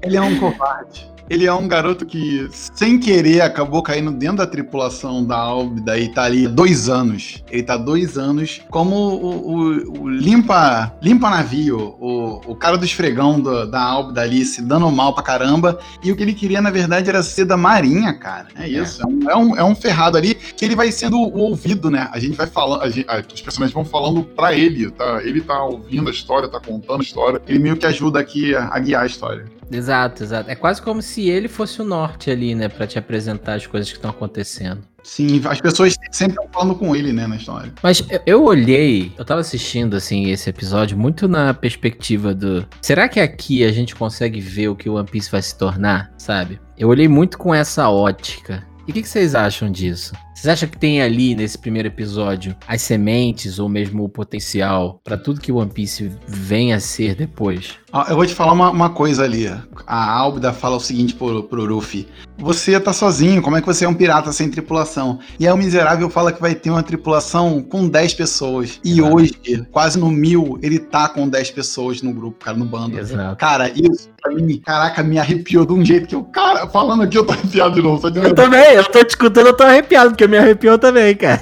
Ele 0.03 0.17
é 0.17 0.21
um 0.21 0.37
covarde. 0.41 1.09
Ele 1.31 1.47
é 1.47 1.53
um 1.53 1.69
garoto 1.69 2.07
que, 2.07 2.49
sem 2.53 2.99
querer, 2.99 3.43
acabou 3.43 3.83
caindo 3.83 4.11
dentro 4.11 4.39
da 4.39 4.47
tripulação 4.47 5.25
da 5.25 5.37
Álbida 5.37 5.99
e 5.99 6.09
tá 6.09 6.25
ali 6.25 6.49
dois 6.49 6.89
anos. 6.89 7.43
Ele 7.51 7.63
tá 7.63 7.77
dois 7.77 8.17
anos 8.17 8.61
como 8.71 8.95
o, 8.97 9.53
o, 9.53 10.03
o 10.03 10.09
limpa, 10.09 10.93
limpa 11.03 11.31
navio, 11.31 11.97
o, 12.01 12.41
o 12.47 12.57
cara 12.57 12.77
do 12.79 12.85
esfregão 12.85 13.41
do, 13.41 13.67
da 13.67 13.81
Álbida 13.81 14.23
ali 14.23 14.45
se 14.45 14.63
dando 14.63 14.91
mal 14.91 15.15
pra 15.15 15.23
caramba. 15.23 15.79
E 16.03 16.11
o 16.11 16.17
que 16.17 16.23
ele 16.23 16.35
queria, 16.35 16.61
na 16.61 16.71
verdade, 16.71 17.09
era 17.09 17.23
ser 17.23 17.45
da 17.45 17.57
Marinha, 17.57 18.15
cara. 18.15 18.49
É, 18.57 18.65
é. 18.65 18.69
isso. 18.69 19.03
É, 19.03 19.07
um, 19.07 19.31
é, 19.31 19.37
um, 19.37 19.57
é 19.57 19.65
um 19.65 19.75
ferrado 19.75 20.17
ali 20.17 20.35
que 20.35 20.65
ele 20.65 20.75
vai 20.75 20.91
sendo 20.91 21.19
o 21.19 21.39
ouvido, 21.39 21.91
né? 21.91 22.09
A 22.13 22.19
gente 22.19 22.37
vai 22.37 22.47
falando, 22.47 22.83
a 22.83 22.89
gente, 22.89 23.07
os 23.35 23.43
personagens 23.43 23.75
vão 23.75 23.85
falando 23.85 24.23
pra 24.23 24.55
ele, 24.55 24.91
tá? 24.91 25.21
Ele 25.23 25.41
tá 25.41 25.63
ouvindo 25.63 26.09
a 26.09 26.13
história, 26.13 26.49
tá 26.49 26.61
contando 26.61 27.01
a 27.01 27.05
história. 27.05 27.41
Ele 27.47 27.59
meio 27.59 27.77
que 27.77 27.87
ajuda 27.87 28.19
aqui 28.19 28.55
a, 28.55 28.69
a 28.73 28.79
guiar 28.79 29.03
a 29.03 29.07
história. 29.07 29.58
Exato, 29.71 30.23
exato. 30.23 30.51
É 30.51 30.55
quase 30.55 30.81
como 30.81 31.03
se 31.03 31.29
ele 31.29 31.49
fosse 31.49 31.81
o 31.81 31.85
norte 31.85 32.31
ali, 32.31 32.55
né, 32.55 32.69
para 32.69 32.87
te 32.87 32.99
apresentar 32.99 33.55
as 33.55 33.67
coisas 33.67 33.91
que 33.91 33.97
estão 33.97 34.11
acontecendo. 34.11 34.83
Sim, 35.03 35.41
as 35.47 35.61
pessoas 35.61 35.95
sempre 36.11 36.37
estão 36.37 36.49
falando 36.53 36.75
com 36.75 36.95
ele, 36.95 37.13
né, 37.13 37.27
na 37.27 37.37
história. 37.37 37.73
Mas 37.83 38.05
eu 38.27 38.45
olhei, 38.45 39.13
eu 39.17 39.25
tava 39.25 39.41
assistindo, 39.41 39.97
assim, 39.97 40.31
esse 40.31 40.51
episódio 40.51 40.99
muito 40.99 41.29
na 41.29 41.55
perspectiva 41.55 42.35
do. 42.35 42.67
Será 42.83 43.09
que 43.09 43.21
aqui 43.21 43.65
a 43.65 43.73
gente 43.73 43.95
consegue 43.95 44.41
ver 44.41 44.69
o 44.69 44.77
que 44.77 44.89
o 44.89 44.95
One 44.95 45.09
Piece 45.09 45.31
vai 45.31 45.41
se 45.41 45.57
tornar, 45.57 46.13
sabe? 46.19 46.61
Eu 46.77 46.89
olhei 46.89 47.09
muito 47.09 47.39
com 47.39 47.55
essa 47.55 47.89
ótica. 47.89 48.67
E 48.87 48.91
o 48.91 48.95
que, 48.95 49.03
que 49.03 49.09
vocês 49.09 49.35
acham 49.35 49.71
disso? 49.71 50.15
Vocês 50.39 50.53
acham 50.53 50.69
que 50.69 50.79
tem 50.79 51.03
ali 51.03 51.35
nesse 51.35 51.59
primeiro 51.59 51.89
episódio 51.89 52.55
as 52.69 52.81
sementes 52.81 53.59
ou 53.59 53.69
mesmo 53.69 54.05
o 54.05 54.09
potencial 54.09 55.01
para 55.03 55.17
tudo 55.17 55.41
que 55.41 55.51
One 55.51 55.69
Piece 55.69 56.13
vem 56.29 56.73
a 56.73 56.79
ser 56.79 57.17
depois? 57.17 57.75
Ah, 57.93 58.07
eu 58.11 58.17
vou 58.17 58.25
te 58.25 58.35
falar 58.35 58.53
uma, 58.53 58.71
uma 58.71 58.91
coisa 58.91 59.25
ali. 59.25 59.49
A 59.87 60.13
Álbida 60.13 60.53
fala 60.53 60.77
o 60.77 60.81
seguinte 60.81 61.15
pro, 61.15 61.43
pro 61.43 61.75
Ruffy: 61.75 62.07
Você 62.39 62.79
tá 62.79 62.93
sozinho, 62.93 63.43
como 63.43 63.57
é 63.57 63.61
que 63.61 63.67
você 63.67 63.85
é 63.85 63.89
um 63.89 63.95
pirata 63.95 64.31
sem 64.31 64.49
tripulação? 64.49 65.19
E 65.41 65.47
aí 65.47 65.53
o 65.53 65.57
miserável 65.57 66.09
fala 66.09 66.31
que 66.31 66.41
vai 66.41 66.55
ter 66.55 66.71
uma 66.71 66.83
tripulação 66.85 67.61
com 67.63 67.89
10 67.89 68.15
pessoas. 68.15 68.79
E 68.85 69.01
Exato. 69.01 69.17
hoje, 69.17 69.33
quase 69.73 69.99
no 69.99 70.11
mil, 70.11 70.59
ele 70.63 70.79
tá 70.79 71.09
com 71.09 71.29
10 71.29 71.51
pessoas 71.51 72.01
no 72.01 72.13
grupo, 72.13 72.45
cara, 72.45 72.57
no 72.57 72.65
bando. 72.67 72.99
Exato. 72.99 73.37
Cara, 73.37 73.71
isso 73.71 74.11
pra 74.21 74.35
mim, 74.35 74.61
caraca, 74.65 75.03
me 75.03 75.19
arrepiou 75.19 75.65
de 75.65 75.73
um 75.73 75.85
jeito 75.85 76.09
que 76.09 76.15
eu, 76.15 76.25
cara, 76.25 76.69
falando 76.69 77.05
aqui, 77.05 77.17
eu 77.17 77.25
tô 77.25 77.33
arrepiado 77.33 77.75
de 77.75 77.83
novo. 77.83 78.07
Eu 78.07 78.35
também, 78.35 78.75
eu 78.75 78.85
tô 78.85 79.03
te 79.03 79.11
escutando, 79.11 79.47
eu 79.47 79.57
tô 79.57 79.65
arrepiado, 79.65 80.11
porque 80.11 80.28
me 80.29 80.39
arrepiou 80.39 80.79
também, 80.79 81.15
cara. 81.17 81.41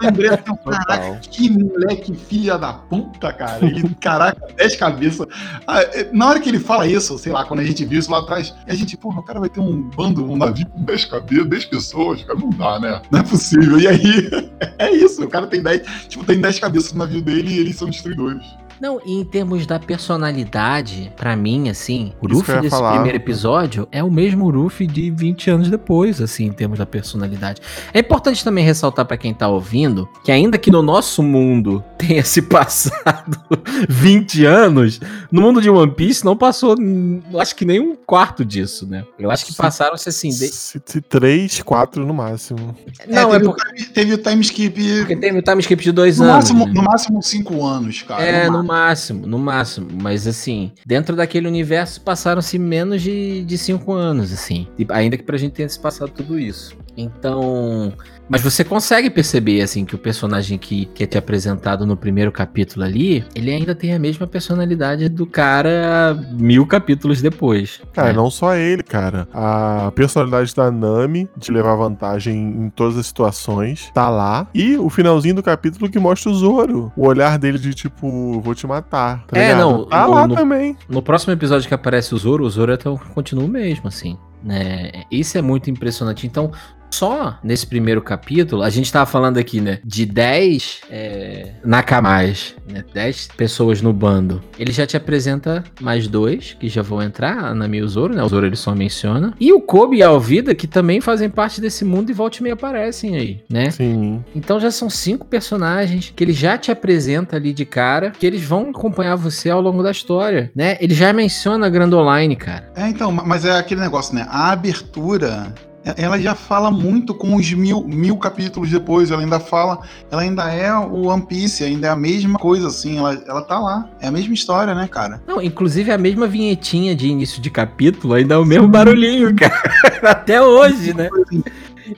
Lembrei 0.00 0.30
assim, 0.30 0.56
caraca, 0.64 1.20
que 1.30 1.50
moleque 1.50 2.14
filha 2.14 2.58
da 2.58 2.72
puta, 2.72 3.32
cara. 3.32 3.64
Ele, 3.64 3.94
caraca, 4.00 4.46
10 4.56 4.76
cabeças. 4.76 5.26
Ah, 5.66 5.80
é, 5.80 6.08
na 6.12 6.28
hora 6.28 6.40
que 6.40 6.48
ele 6.48 6.58
fala 6.58 6.86
isso, 6.86 7.16
sei 7.18 7.32
lá, 7.32 7.44
quando 7.44 7.60
a 7.60 7.64
gente 7.64 7.84
viu 7.84 8.00
isso 8.00 8.10
lá 8.10 8.18
atrás, 8.18 8.54
a 8.66 8.74
gente, 8.74 8.96
porra, 8.96 9.20
o 9.20 9.22
cara 9.22 9.40
vai 9.40 9.48
ter 9.48 9.60
um 9.60 9.82
bando, 9.82 10.28
um 10.30 10.36
navio 10.36 10.66
com 10.66 10.82
10 10.82 11.04
cabeças, 11.06 11.46
10 11.46 11.64
pessoas, 11.66 12.22
cara, 12.24 12.38
não 12.38 12.50
dá, 12.50 12.80
né? 12.80 13.02
Não 13.10 13.20
é 13.20 13.22
possível. 13.22 13.78
E 13.78 13.86
aí, 13.86 14.30
é 14.78 14.90
isso, 14.90 15.22
o 15.22 15.28
cara 15.28 15.46
tem 15.46 15.62
10, 15.62 16.08
tipo, 16.08 16.24
tem 16.24 16.40
10 16.40 16.58
cabeças 16.58 16.92
no 16.92 16.98
navio 16.98 17.22
dele 17.22 17.52
e 17.52 17.58
eles 17.60 17.76
são 17.76 17.88
destruidores. 17.88 18.44
Não, 18.82 19.00
e 19.06 19.20
em 19.20 19.24
termos 19.24 19.64
da 19.64 19.78
personalidade, 19.78 21.12
pra 21.16 21.36
mim, 21.36 21.68
assim, 21.68 22.12
o 22.20 22.26
Luffy 22.26 22.56
desse 22.56 22.70
falar. 22.70 22.94
primeiro 22.94 23.16
episódio 23.16 23.86
é 23.92 24.02
o 24.02 24.10
mesmo 24.10 24.50
Luffy 24.50 24.88
de 24.88 25.08
20 25.08 25.50
anos 25.50 25.70
depois, 25.70 26.20
assim, 26.20 26.46
em 26.46 26.52
termos 26.52 26.80
da 26.80 26.84
personalidade. 26.84 27.60
É 27.94 28.00
importante 28.00 28.42
também 28.42 28.64
ressaltar 28.64 29.04
pra 29.06 29.16
quem 29.16 29.32
tá 29.32 29.46
ouvindo 29.46 30.08
que 30.24 30.32
ainda 30.32 30.58
que 30.58 30.68
no 30.68 30.82
nosso 30.82 31.22
mundo 31.22 31.84
tenha 31.96 32.24
se 32.24 32.42
passado 32.42 33.38
20 33.88 34.44
anos, 34.46 35.00
no 35.30 35.40
mundo 35.42 35.60
de 35.62 35.70
One 35.70 35.92
Piece 35.92 36.24
não 36.24 36.36
passou, 36.36 36.74
hum, 36.76 37.20
acho 37.38 37.54
que 37.54 37.64
nem 37.64 37.78
um 37.78 37.94
quarto 37.94 38.44
disso, 38.44 38.84
né? 38.84 39.04
Eu 39.16 39.30
acho 39.30 39.46
que 39.46 39.54
passaram-se 39.54 40.08
assim... 40.08 40.30
de- 40.30 40.48
Se, 40.48 40.82
se 40.84 41.00
três, 41.00 41.62
quatro 41.62 42.04
no 42.04 42.12
máximo. 42.12 42.74
Não, 43.06 43.32
é, 43.32 43.38
teve, 43.38 43.44
porque, 43.44 43.62
o 43.62 43.74
time, 43.76 43.88
teve 43.94 44.14
o 44.14 44.18
time 44.18 44.40
skip. 44.40 44.98
porque 44.98 45.16
teve 45.16 45.38
o 45.38 45.42
time 45.42 45.60
skip 45.60 45.80
de 45.84 45.92
dois 45.92 46.18
No 46.18 46.24
anos. 46.24 46.34
máximo, 46.50 46.66
né? 46.66 46.72
no 46.74 46.82
máximo 46.82 47.22
cinco 47.22 47.64
anos, 47.64 48.02
cara. 48.02 48.24
É, 48.24 48.50
no 48.50 48.62
no 48.62 48.71
máximo, 48.72 49.26
no 49.26 49.38
máximo. 49.38 49.88
Mas 50.00 50.26
assim, 50.26 50.72
dentro 50.86 51.14
daquele 51.14 51.46
universo 51.46 52.00
passaram-se 52.00 52.58
menos 52.58 53.02
de, 53.02 53.44
de 53.44 53.58
cinco 53.58 53.92
anos, 53.92 54.32
assim. 54.32 54.66
Ainda 54.88 55.16
que 55.16 55.22
pra 55.22 55.36
gente 55.36 55.52
tenha 55.52 55.68
se 55.68 55.78
passado 55.78 56.10
tudo 56.10 56.38
isso. 56.38 56.76
Então. 56.96 57.92
Mas 58.32 58.40
você 58.40 58.64
consegue 58.64 59.10
perceber, 59.10 59.60
assim, 59.60 59.84
que 59.84 59.94
o 59.94 59.98
personagem 59.98 60.56
que, 60.56 60.86
que 60.86 61.04
é 61.04 61.06
te 61.06 61.18
apresentado 61.18 61.84
no 61.86 61.94
primeiro 61.98 62.32
capítulo 62.32 62.82
ali, 62.82 63.22
ele 63.34 63.50
ainda 63.50 63.74
tem 63.74 63.92
a 63.92 63.98
mesma 63.98 64.26
personalidade 64.26 65.06
do 65.10 65.26
cara 65.26 66.18
mil 66.32 66.66
capítulos 66.66 67.20
depois. 67.20 67.82
Cara, 67.92 68.08
né? 68.08 68.14
não 68.14 68.30
só 68.30 68.54
ele, 68.56 68.82
cara. 68.82 69.28
A 69.34 69.92
personalidade 69.94 70.54
da 70.54 70.70
Nami, 70.70 71.28
de 71.36 71.52
levar 71.52 71.74
vantagem 71.76 72.34
em 72.34 72.70
todas 72.70 72.96
as 72.96 73.04
situações, 73.04 73.90
tá 73.92 74.08
lá. 74.08 74.46
E 74.54 74.78
o 74.78 74.88
finalzinho 74.88 75.34
do 75.34 75.42
capítulo 75.42 75.90
que 75.90 75.98
mostra 75.98 76.30
o 76.30 76.34
Zoro. 76.34 76.90
O 76.96 77.06
olhar 77.06 77.38
dele 77.38 77.58
de 77.58 77.74
tipo, 77.74 78.40
vou 78.40 78.54
te 78.54 78.66
matar. 78.66 79.26
Tá 79.26 79.38
É, 79.38 79.48
ligado? 79.48 79.60
não, 79.60 79.84
Tá 79.84 80.06
no- 80.06 80.14
lá 80.14 80.26
no- 80.26 80.34
também. 80.34 80.74
No 80.88 81.02
próximo 81.02 81.34
episódio 81.34 81.68
que 81.68 81.74
aparece 81.74 82.14
o 82.14 82.18
Zoro, 82.18 82.46
o 82.46 82.48
Zoro 82.50 82.72
até 82.72 82.88
continua 83.12 83.44
o 83.44 83.48
mesmo, 83.48 83.88
assim. 83.88 84.16
Né? 84.42 84.90
Isso 85.10 85.36
é 85.36 85.42
muito 85.42 85.70
impressionante. 85.70 86.26
Então, 86.26 86.50
só 86.94 87.38
nesse 87.42 87.66
primeiro 87.66 88.00
capítulo, 88.02 88.62
a 88.62 88.70
gente 88.70 88.92
tava 88.92 89.06
falando 89.06 89.38
aqui, 89.38 89.60
né? 89.60 89.78
De 89.84 90.04
10 90.06 90.80
é, 90.90 91.52
Nakamas, 91.64 92.54
né? 92.70 92.84
10 92.92 93.28
pessoas 93.36 93.80
no 93.82 93.92
bando. 93.92 94.42
Ele 94.58 94.72
já 94.72 94.86
te 94.86 94.96
apresenta 94.96 95.64
mais 95.80 96.06
dois, 96.06 96.56
que 96.58 96.68
já 96.68 96.82
vão 96.82 97.02
entrar, 97.02 97.44
a 97.44 97.54
Nami 97.54 97.78
e 97.78 97.82
o 97.82 97.88
Zoro, 97.88 98.14
né? 98.14 98.22
O 98.22 98.28
Zoro 98.28 98.46
ele 98.46 98.56
só 98.56 98.74
menciona. 98.74 99.34
E 99.40 99.52
o 99.52 99.60
Kobe 99.60 99.96
e 99.98 100.02
a 100.02 100.08
Alvida, 100.08 100.54
que 100.54 100.66
também 100.66 101.00
fazem 101.00 101.28
parte 101.28 101.60
desse 101.60 101.84
mundo 101.84 102.10
e 102.10 102.12
volta 102.12 102.38
e 102.38 102.42
meia 102.42 102.54
aparecem 102.54 103.16
aí, 103.16 103.40
né? 103.50 103.70
Sim. 103.70 104.24
Então 104.34 104.60
já 104.60 104.70
são 104.70 104.88
cinco 104.90 105.26
personagens 105.26 106.12
que 106.14 106.22
ele 106.22 106.32
já 106.32 106.56
te 106.58 106.70
apresenta 106.70 107.36
ali 107.36 107.52
de 107.52 107.64
cara, 107.64 108.10
que 108.10 108.26
eles 108.26 108.42
vão 108.42 108.70
acompanhar 108.70 109.16
você 109.16 109.50
ao 109.50 109.60
longo 109.60 109.82
da 109.82 109.90
história, 109.90 110.50
né? 110.54 110.76
Ele 110.80 110.94
já 110.94 111.12
menciona 111.12 111.66
a 111.66 111.70
Grand 111.70 111.92
Online, 111.92 112.36
cara. 112.36 112.70
É, 112.76 112.88
então, 112.88 113.10
ma- 113.10 113.24
mas 113.24 113.44
é 113.44 113.52
aquele 113.58 113.80
negócio, 113.80 114.14
né? 114.14 114.26
A 114.28 114.52
abertura, 114.52 115.54
ela 115.96 116.18
já 116.18 116.34
fala 116.34 116.70
muito 116.70 117.14
com 117.14 117.34
os 117.34 117.52
mil, 117.52 117.82
mil 117.84 118.16
capítulos 118.16 118.70
depois. 118.70 119.10
Ela 119.10 119.22
ainda 119.22 119.40
fala, 119.40 119.80
ela 120.10 120.22
ainda 120.22 120.50
é 120.52 120.72
o 120.74 121.08
One 121.08 121.26
Piece, 121.26 121.64
ainda 121.64 121.88
é 121.88 121.90
a 121.90 121.96
mesma 121.96 122.38
coisa, 122.38 122.68
assim. 122.68 122.98
Ela, 122.98 123.22
ela 123.26 123.42
tá 123.42 123.58
lá. 123.58 123.88
É 124.00 124.06
a 124.06 124.10
mesma 124.10 124.32
história, 124.32 124.74
né, 124.74 124.86
cara? 124.88 125.20
Não, 125.26 125.42
inclusive 125.42 125.90
a 125.90 125.98
mesma 125.98 126.26
vinhetinha 126.26 126.94
de 126.94 127.08
início 127.08 127.42
de 127.42 127.50
capítulo 127.50 128.14
ainda 128.14 128.34
é 128.34 128.38
o 128.38 128.44
mesmo 128.44 128.68
barulhinho, 128.68 129.34
cara. 129.36 129.62
Até 130.02 130.40
hoje, 130.40 130.94
né? 130.94 131.08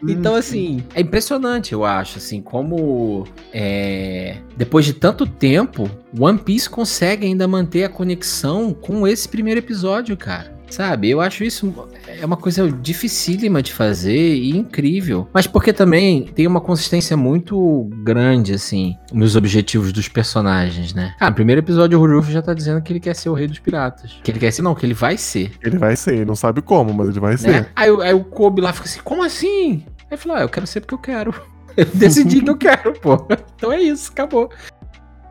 Então, 0.08 0.34
assim, 0.34 0.82
é 0.94 1.02
impressionante, 1.02 1.72
eu 1.72 1.84
acho, 1.84 2.18
assim, 2.18 2.40
como 2.40 3.26
é, 3.52 4.38
depois 4.56 4.84
de 4.84 4.94
tanto 4.94 5.26
tempo, 5.26 5.88
One 6.18 6.38
Piece 6.38 6.68
consegue 6.68 7.26
ainda 7.26 7.46
manter 7.46 7.84
a 7.84 7.88
conexão 7.88 8.72
com 8.72 9.06
esse 9.06 9.28
primeiro 9.28 9.60
episódio, 9.60 10.16
cara. 10.16 10.53
Sabe? 10.74 11.08
Eu 11.10 11.20
acho 11.20 11.44
isso 11.44 11.72
é 12.20 12.24
uma 12.26 12.36
coisa 12.36 12.70
dificílima 12.70 13.62
de 13.62 13.72
fazer 13.72 14.34
e 14.34 14.50
incrível. 14.56 15.28
Mas 15.32 15.46
porque 15.46 15.72
também 15.72 16.24
tem 16.24 16.46
uma 16.46 16.60
consistência 16.60 17.16
muito 17.16 17.88
grande, 18.02 18.52
assim, 18.54 18.96
nos 19.12 19.36
objetivos 19.36 19.92
dos 19.92 20.08
personagens, 20.08 20.92
né? 20.92 21.14
Ah, 21.20 21.30
no 21.30 21.34
primeiro 21.36 21.60
episódio 21.60 22.00
o 22.00 22.06
Ruffy 22.06 22.32
já 22.32 22.42
tá 22.42 22.52
dizendo 22.54 22.82
que 22.82 22.92
ele 22.92 23.00
quer 23.00 23.14
ser 23.14 23.28
o 23.28 23.34
rei 23.34 23.46
dos 23.46 23.58
piratas. 23.58 24.18
Que 24.22 24.30
ele 24.30 24.38
quer 24.40 24.50
ser, 24.50 24.62
não, 24.62 24.74
que 24.74 24.84
ele 24.84 24.94
vai 24.94 25.16
ser 25.16 25.52
Ele 25.62 25.78
vai 25.78 25.94
ser, 25.96 26.14
ele 26.14 26.24
não 26.24 26.34
sabe 26.36 26.60
como, 26.62 26.92
mas 26.92 27.08
ele 27.08 27.20
vai 27.20 27.32
né? 27.32 27.36
ser. 27.36 27.68
Aí, 27.76 27.90
o- 27.90 28.00
aí 28.00 28.12
o 28.14 28.24
Kobe 28.24 28.60
lá 28.60 28.72
fica 28.72 28.86
assim, 28.86 29.00
como 29.04 29.22
assim? 29.22 29.84
Aí 29.86 30.06
ele 30.12 30.16
falou, 30.16 30.38
ah, 30.38 30.42
eu 30.42 30.48
quero 30.48 30.66
ser 30.66 30.80
porque 30.80 30.94
eu 30.94 30.98
quero. 30.98 31.34
Eu 31.76 31.86
decidi 31.86 32.40
que 32.40 32.48
eu 32.48 32.56
quero, 32.56 32.92
pô. 33.00 33.26
Então 33.56 33.72
é 33.72 33.82
isso, 33.82 34.12
acabou. 34.12 34.48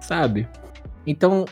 Sabe? 0.02 0.46
Então, 1.08 1.46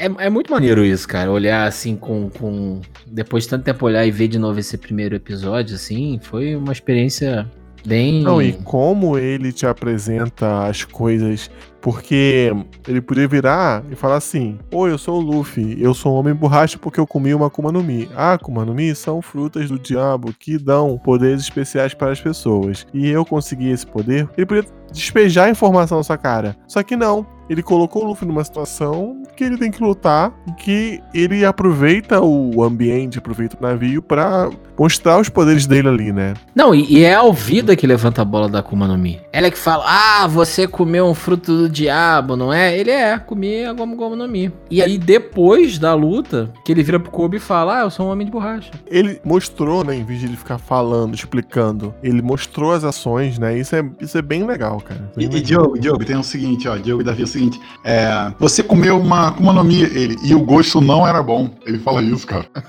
é, 0.00 0.26
é 0.26 0.30
muito 0.30 0.50
maneiro 0.50 0.84
isso, 0.84 1.06
cara. 1.06 1.30
Olhar 1.30 1.66
assim 1.66 1.94
com, 1.96 2.30
com. 2.30 2.80
Depois 3.06 3.44
de 3.44 3.50
tanto 3.50 3.64
tempo 3.64 3.84
olhar 3.84 4.06
e 4.06 4.10
ver 4.10 4.28
de 4.28 4.38
novo 4.38 4.58
esse 4.58 4.78
primeiro 4.78 5.14
episódio, 5.14 5.76
assim, 5.76 6.18
foi 6.22 6.56
uma 6.56 6.72
experiência 6.72 7.46
bem. 7.84 8.22
Não, 8.22 8.40
e 8.40 8.52
como 8.52 9.18
ele 9.18 9.52
te 9.52 9.66
apresenta 9.66 10.66
as 10.66 10.84
coisas. 10.84 11.50
Porque 11.82 12.52
ele 12.86 13.00
podia 13.00 13.26
virar 13.26 13.82
e 13.90 13.94
falar 13.94 14.16
assim: 14.16 14.58
Oi, 14.70 14.90
eu 14.90 14.98
sou 14.98 15.18
o 15.18 15.20
Luffy, 15.20 15.76
eu 15.80 15.94
sou 15.94 16.14
um 16.14 16.16
homem 16.16 16.34
borracha 16.34 16.78
porque 16.78 17.00
eu 17.00 17.06
comi 17.06 17.34
uma 17.34 17.46
Akuma 17.46 17.72
no 17.72 17.82
Mi. 17.82 18.08
Ah, 18.14 18.34
Akuma 18.34 18.64
no 18.64 18.74
Mi 18.74 18.94
são 18.94 19.22
frutas 19.22 19.70
do 19.70 19.78
diabo 19.78 20.34
que 20.38 20.58
dão 20.58 20.98
poderes 20.98 21.42
especiais 21.42 21.94
para 21.94 22.12
as 22.12 22.20
pessoas. 22.20 22.86
E 22.92 23.08
eu 23.08 23.24
consegui 23.24 23.70
esse 23.70 23.86
poder. 23.86 24.28
Ele 24.36 24.46
podia 24.46 24.64
despejar 24.92 25.48
informação 25.48 25.98
na 25.98 26.04
sua 26.04 26.18
cara. 26.18 26.54
Só 26.68 26.82
que 26.82 26.96
não. 26.96 27.26
Ele 27.50 27.64
colocou 27.64 28.04
o 28.04 28.06
Luffy 28.06 28.28
numa 28.28 28.44
situação 28.44 29.24
que 29.36 29.42
ele 29.42 29.58
tem 29.58 29.72
que 29.72 29.82
lutar 29.82 30.32
e 30.46 30.52
que 30.52 31.00
ele 31.12 31.44
aproveita 31.44 32.20
o 32.20 32.62
ambiente, 32.62 33.18
aproveita 33.18 33.56
o 33.58 33.62
navio 33.62 34.00
pra 34.00 34.48
mostrar 34.78 35.20
os 35.20 35.28
poderes 35.28 35.66
dele 35.66 35.88
ali, 35.88 36.12
né? 36.12 36.34
Não, 36.54 36.74
e, 36.74 36.86
e 36.90 37.04
é 37.04 37.14
a 37.14 37.20
Alvida 37.20 37.74
que 37.74 37.86
levanta 37.86 38.22
a 38.22 38.24
bola 38.24 38.48
da 38.48 38.60
Akuma 38.60 38.86
no 38.86 38.96
Mi. 38.96 39.20
Ela 39.32 39.48
é 39.48 39.50
que 39.50 39.58
fala, 39.58 39.84
ah, 39.86 40.26
você 40.26 40.68
comeu 40.68 41.06
um 41.06 41.14
fruto 41.14 41.56
do 41.56 41.68
diabo, 41.68 42.36
não 42.36 42.52
é? 42.52 42.78
Ele 42.78 42.90
é, 42.90 43.18
comi 43.18 43.64
a 43.64 43.72
Gomu 43.72 43.96
Gomu 43.96 44.14
no 44.14 44.28
Mi. 44.28 44.52
E 44.70 44.80
aí, 44.80 44.96
depois 44.96 45.78
da 45.78 45.92
luta, 45.92 46.52
que 46.64 46.70
ele 46.70 46.82
vira 46.82 47.00
pro 47.00 47.10
Kobe 47.10 47.38
e 47.38 47.40
fala, 47.40 47.80
ah, 47.80 47.82
eu 47.82 47.90
sou 47.90 48.06
um 48.06 48.10
homem 48.10 48.26
de 48.26 48.32
borracha. 48.32 48.70
Ele 48.86 49.20
mostrou, 49.24 49.84
né, 49.84 49.96
em 49.96 50.04
vez 50.04 50.20
de 50.20 50.26
ele 50.26 50.36
ficar 50.36 50.58
falando, 50.58 51.14
explicando, 51.14 51.92
ele 52.02 52.22
mostrou 52.22 52.72
as 52.72 52.84
ações, 52.84 53.38
né? 53.38 53.58
Isso 53.58 53.74
é, 53.74 53.84
isso 54.00 54.16
é 54.16 54.22
bem 54.22 54.46
legal, 54.46 54.80
cara. 54.80 55.10
E, 55.16 55.18
Bem 55.18 55.26
e 55.26 55.30
legal. 55.30 55.42
Diogo, 55.42 55.78
Diogo, 55.78 56.04
tem 56.04 56.16
o 56.16 56.22
seguinte, 56.22 56.68
ó, 56.68 56.76
Diogo 56.76 57.02
e 57.02 57.04
Davi, 57.04 57.22
é 57.22 57.24
o 57.24 57.26
seguinte, 57.26 57.39
é, 57.84 58.32
você 58.38 58.62
comeu 58.62 58.98
uma 59.00 59.28
Akuma 59.28 59.52
no 59.52 59.64
Mi, 59.64 59.82
ele, 59.82 60.16
e 60.22 60.34
o 60.34 60.40
gosto 60.40 60.80
não 60.80 61.06
era 61.06 61.22
bom. 61.22 61.50
Ele 61.66 61.78
fala 61.78 62.02
isso, 62.02 62.26
cara. 62.26 62.46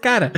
Cara, 0.00 0.32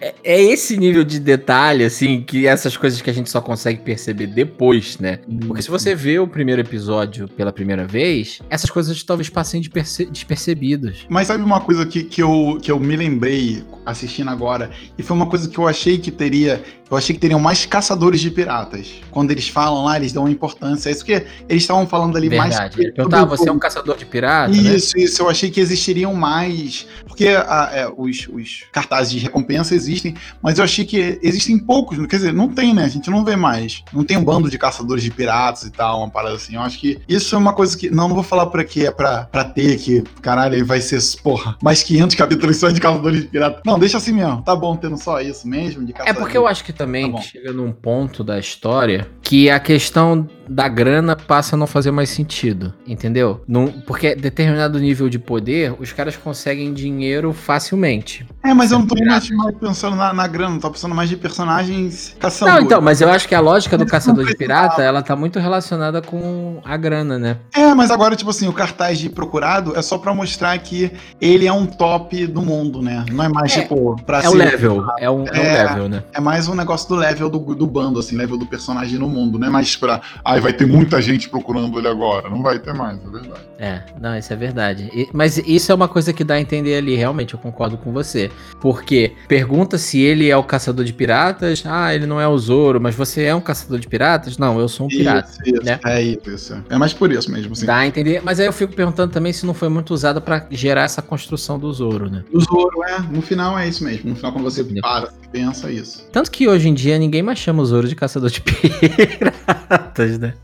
é, 0.00 0.14
é 0.22 0.42
esse 0.42 0.76
nível 0.76 1.02
de 1.02 1.18
detalhe, 1.18 1.82
assim, 1.84 2.22
que 2.22 2.46
essas 2.46 2.76
coisas 2.76 3.00
que 3.00 3.08
a 3.08 3.12
gente 3.12 3.30
só 3.30 3.40
consegue 3.40 3.80
perceber 3.80 4.26
depois, 4.26 4.98
né? 4.98 5.20
Porque 5.46 5.62
se 5.62 5.70
você 5.70 5.94
vê 5.94 6.18
o 6.18 6.28
primeiro 6.28 6.60
episódio 6.60 7.26
pela 7.26 7.52
primeira 7.52 7.86
vez, 7.86 8.40
essas 8.50 8.68
coisas 8.68 9.02
talvez 9.02 9.30
passem 9.30 9.60
de 9.62 9.70
perce- 9.70 10.04
despercebidas. 10.06 11.06
Mas 11.08 11.28
sabe 11.28 11.42
uma 11.42 11.60
coisa 11.60 11.86
que, 11.86 12.04
que, 12.04 12.22
eu, 12.22 12.58
que 12.60 12.70
eu 12.70 12.78
me 12.78 12.96
lembrei 12.96 13.64
assistindo 13.86 14.28
agora? 14.28 14.70
E 14.98 15.02
foi 15.02 15.16
uma 15.16 15.26
coisa 15.26 15.48
que 15.48 15.58
eu 15.58 15.66
achei 15.66 15.96
que 15.96 16.10
teria. 16.10 16.62
Eu 16.90 16.96
achei 16.96 17.14
que 17.14 17.20
teriam 17.20 17.40
mais 17.40 17.66
caçadores 17.66 18.20
de 18.20 18.30
piratas. 18.30 18.88
Quando 19.10 19.30
eles 19.30 19.48
falam 19.48 19.84
lá, 19.84 19.96
eles 19.96 20.12
dão 20.12 20.24
uma 20.24 20.30
importância. 20.30 20.88
É 20.88 20.92
isso 20.92 21.04
que 21.04 21.12
eles 21.12 21.62
estavam 21.62 21.86
falando 21.86 22.16
ali 22.16 22.28
mais. 22.28 22.50
Verdade. 22.54 22.80
Ele 22.80 22.92
perguntou, 22.92 23.18
ah, 23.18 23.24
você 23.24 23.48
é 23.48 23.52
um 23.52 23.58
caçador 23.58 23.96
de 23.96 24.04
pirata, 24.06 24.50
né? 24.52 24.56
Isso, 24.56 24.96
isso, 24.98 25.22
eu 25.22 25.28
achei 25.28 25.50
que 25.50 25.60
existiriam 25.60 26.14
mais. 26.14 26.86
Porque 27.06 27.28
a- 27.28 27.70
é, 27.72 27.88
os, 27.96 28.28
os 28.32 28.64
cartazes 28.72 29.12
de 29.12 29.18
recompensa 29.18 29.74
existem, 29.74 30.14
mas 30.42 30.58
eu 30.58 30.64
achei 30.64 30.84
que 30.84 31.18
existem 31.22 31.58
poucos. 31.58 31.98
Quer 32.06 32.16
dizer, 32.16 32.32
não 32.32 32.48
tem, 32.48 32.72
né? 32.74 32.84
A 32.84 32.88
gente 32.88 33.10
não 33.10 33.24
vê 33.24 33.34
mais. 33.36 33.82
Não 33.92 34.04
tem 34.04 34.16
um 34.16 34.24
bando 34.24 34.48
de 34.50 34.58
caçadores 34.58 35.02
de 35.02 35.10
piratas 35.10 35.64
e 35.64 35.70
tal, 35.70 35.98
uma 35.98 36.10
parada 36.10 36.36
assim. 36.36 36.54
Eu 36.54 36.60
acho 36.60 36.78
que 36.78 37.00
isso 37.08 37.34
é 37.34 37.38
uma 37.38 37.52
coisa 37.52 37.76
que. 37.76 37.90
Não, 37.90 38.06
não 38.06 38.14
vou 38.14 38.22
falar 38.22 38.46
por 38.46 38.60
aqui, 38.60 38.86
é 38.86 38.90
pra, 38.90 39.24
pra 39.24 39.44
ter 39.44 39.76
que. 39.78 40.04
Caralho, 40.22 40.64
vai 40.64 40.80
ser, 40.80 41.00
porra, 41.22 41.56
mais 41.62 41.82
500 41.82 42.14
capítulos 42.14 42.56
só 42.58 42.70
de 42.70 42.80
caçadores 42.80 43.22
de 43.22 43.26
piratas. 43.28 43.60
Não, 43.66 43.78
deixa 43.78 43.96
assim 43.96 44.12
mesmo. 44.12 44.42
Tá 44.42 44.54
bom 44.54 44.76
tendo 44.76 44.96
só 44.96 45.20
isso 45.20 45.48
mesmo, 45.48 45.84
de 45.84 45.90
É 45.92 45.94
caçadores. 45.94 46.20
porque 46.20 46.36
eu 46.38 46.46
acho 46.46 46.62
que 46.62 46.72
também 46.76 47.10
Tá 47.12 47.18
chega 47.20 47.52
num 47.52 47.72
ponto 47.72 48.22
da 48.22 48.38
história 48.38 49.08
que 49.22 49.50
a 49.50 49.58
questão 49.58 50.28
da 50.48 50.68
grana 50.68 51.16
passa 51.16 51.56
a 51.56 51.58
não 51.58 51.66
fazer 51.66 51.90
mais 51.90 52.08
sentido, 52.08 52.72
entendeu? 52.86 53.42
Não, 53.48 53.66
porque 53.84 54.14
determinado 54.14 54.78
nível 54.78 55.08
de 55.08 55.18
poder, 55.18 55.74
os 55.80 55.92
caras 55.92 56.16
conseguem 56.16 56.72
dinheiro 56.72 57.32
facilmente. 57.32 58.24
É, 58.44 58.54
mas 58.54 58.70
eu 58.70 58.78
não 58.78 58.86
tô 58.86 58.94
mais, 59.04 59.28
mais 59.30 59.56
pensando 59.56 59.96
na, 59.96 60.12
na 60.12 60.26
grana, 60.28 60.60
tô 60.60 60.70
pensando 60.70 60.94
mais 60.94 61.08
de 61.08 61.16
personagens 61.16 62.14
caçadores. 62.20 62.60
Não, 62.60 62.64
então, 62.64 62.80
mas 62.80 63.00
eu 63.00 63.08
acho 63.10 63.26
que 63.26 63.34
a 63.34 63.40
lógica 63.40 63.76
do 63.76 63.84
caçador 63.86 64.24
de 64.24 64.36
pirata, 64.36 64.82
ela 64.82 65.02
tá 65.02 65.16
muito 65.16 65.40
relacionada 65.40 66.00
com 66.00 66.60
a 66.64 66.76
grana, 66.76 67.18
né? 67.18 67.38
É, 67.54 67.74
mas 67.74 67.90
agora, 67.90 68.14
tipo 68.14 68.30
assim, 68.30 68.46
o 68.46 68.52
cartaz 68.52 68.98
de 69.00 69.08
procurado 69.08 69.76
é 69.76 69.82
só 69.82 69.98
pra 69.98 70.14
mostrar 70.14 70.56
que 70.58 70.92
ele 71.20 71.46
é 71.48 71.52
um 71.52 71.66
top 71.66 72.24
do 72.28 72.42
mundo, 72.42 72.80
né? 72.82 73.04
Não 73.10 73.24
é 73.24 73.28
mais, 73.28 73.56
É, 73.56 73.62
tipo, 73.62 73.96
pra 74.04 74.22
É 74.22 74.28
o 74.28 74.32
ser- 74.32 74.38
level, 74.38 74.86
é 74.98 75.10
um, 75.10 75.24
é 75.26 75.40
um 75.40 75.44
É. 75.44 75.64
level, 75.64 75.88
né? 75.88 76.04
É 76.12 76.20
mais 76.20 76.46
um 76.46 76.54
negócio 76.54 76.65
do 76.66 76.94
level 76.94 77.30
do, 77.30 77.38
do 77.54 77.66
bando, 77.66 77.98
assim, 77.98 78.16
level 78.16 78.36
do 78.36 78.46
personagem 78.46 78.98
no 78.98 79.08
mundo, 79.08 79.38
né? 79.38 79.48
Mas 79.48 79.76
pra. 79.76 80.00
Ai, 80.24 80.40
vai 80.40 80.52
ter 80.52 80.66
muita 80.66 81.00
gente 81.00 81.28
procurando 81.28 81.78
ele 81.78 81.88
agora. 81.88 82.28
Não 82.28 82.42
vai 82.42 82.58
ter 82.58 82.72
mais, 82.74 82.98
é 83.04 83.08
verdade. 83.10 83.40
É, 83.58 83.82
não, 84.00 84.16
isso 84.16 84.32
é 84.32 84.36
verdade. 84.36 84.90
E- 84.92 85.08
mas 85.12 85.38
isso 85.38 85.70
é 85.72 85.74
uma 85.74 85.88
coisa 85.88 86.12
que 86.12 86.24
dá 86.24 86.34
a 86.34 86.40
entender 86.40 86.76
ali, 86.76 86.94
realmente, 86.96 87.34
eu 87.34 87.40
concordo 87.40 87.76
com 87.78 87.92
você. 87.92 88.30
Porque 88.60 89.12
pergunta 89.28 89.78
se 89.78 90.00
ele 90.00 90.28
é 90.30 90.36
o 90.36 90.42
caçador 90.42 90.84
de 90.84 90.92
piratas. 90.92 91.62
Ah, 91.66 91.94
ele 91.94 92.06
não 92.06 92.20
é 92.20 92.26
o 92.28 92.38
Zoro, 92.38 92.80
mas 92.80 92.94
você 92.94 93.22
é 93.24 93.34
um 93.34 93.40
caçador 93.40 93.78
de 93.78 93.86
piratas? 93.88 94.38
Não, 94.38 94.58
eu 94.58 94.68
sou 94.68 94.86
um 94.86 94.88
pirata. 94.88 95.30
Isso, 95.44 95.54
isso. 95.56 95.64
né? 95.64 95.78
É 95.84 96.02
isso. 96.02 96.62
É 96.68 96.76
mais 96.76 96.92
por 96.92 97.10
isso 97.12 97.30
mesmo, 97.30 97.52
assim. 97.52 97.66
Dá 97.66 97.76
a 97.76 97.86
entender, 97.86 98.20
mas 98.24 98.40
aí 98.40 98.46
eu 98.46 98.52
fico 98.52 98.74
perguntando 98.74 99.12
também 99.12 99.32
se 99.32 99.44
não 99.46 99.54
foi 99.54 99.68
muito 99.68 99.92
usado 99.94 100.20
pra 100.20 100.46
gerar 100.50 100.82
essa 100.82 101.02
construção 101.02 101.58
do 101.58 101.72
Zoro, 101.72 102.10
né? 102.10 102.24
O 102.32 102.40
Zoro, 102.40 102.82
é. 102.84 102.98
No 103.00 103.22
final 103.22 103.58
é 103.58 103.68
isso 103.68 103.84
mesmo. 103.84 104.10
No 104.10 104.16
final, 104.16 104.32
quando 104.32 104.44
você 104.44 104.62
Entendeu? 104.62 104.82
para, 104.82 105.08
pensa 105.30 105.70
isso. 105.70 106.06
Tanto 106.12 106.30
que 106.30 106.48
hoje 106.48 106.55
em 106.64 106.74
dia 106.74 106.98
ninguém 106.98 107.22
mais 107.22 107.38
chama 107.38 107.62
o 107.62 107.66
Zoro 107.66 107.88
de 107.88 107.94
caçador 107.94 108.30
de 108.30 108.40
piratas, 108.40 110.18
né? 110.18 110.34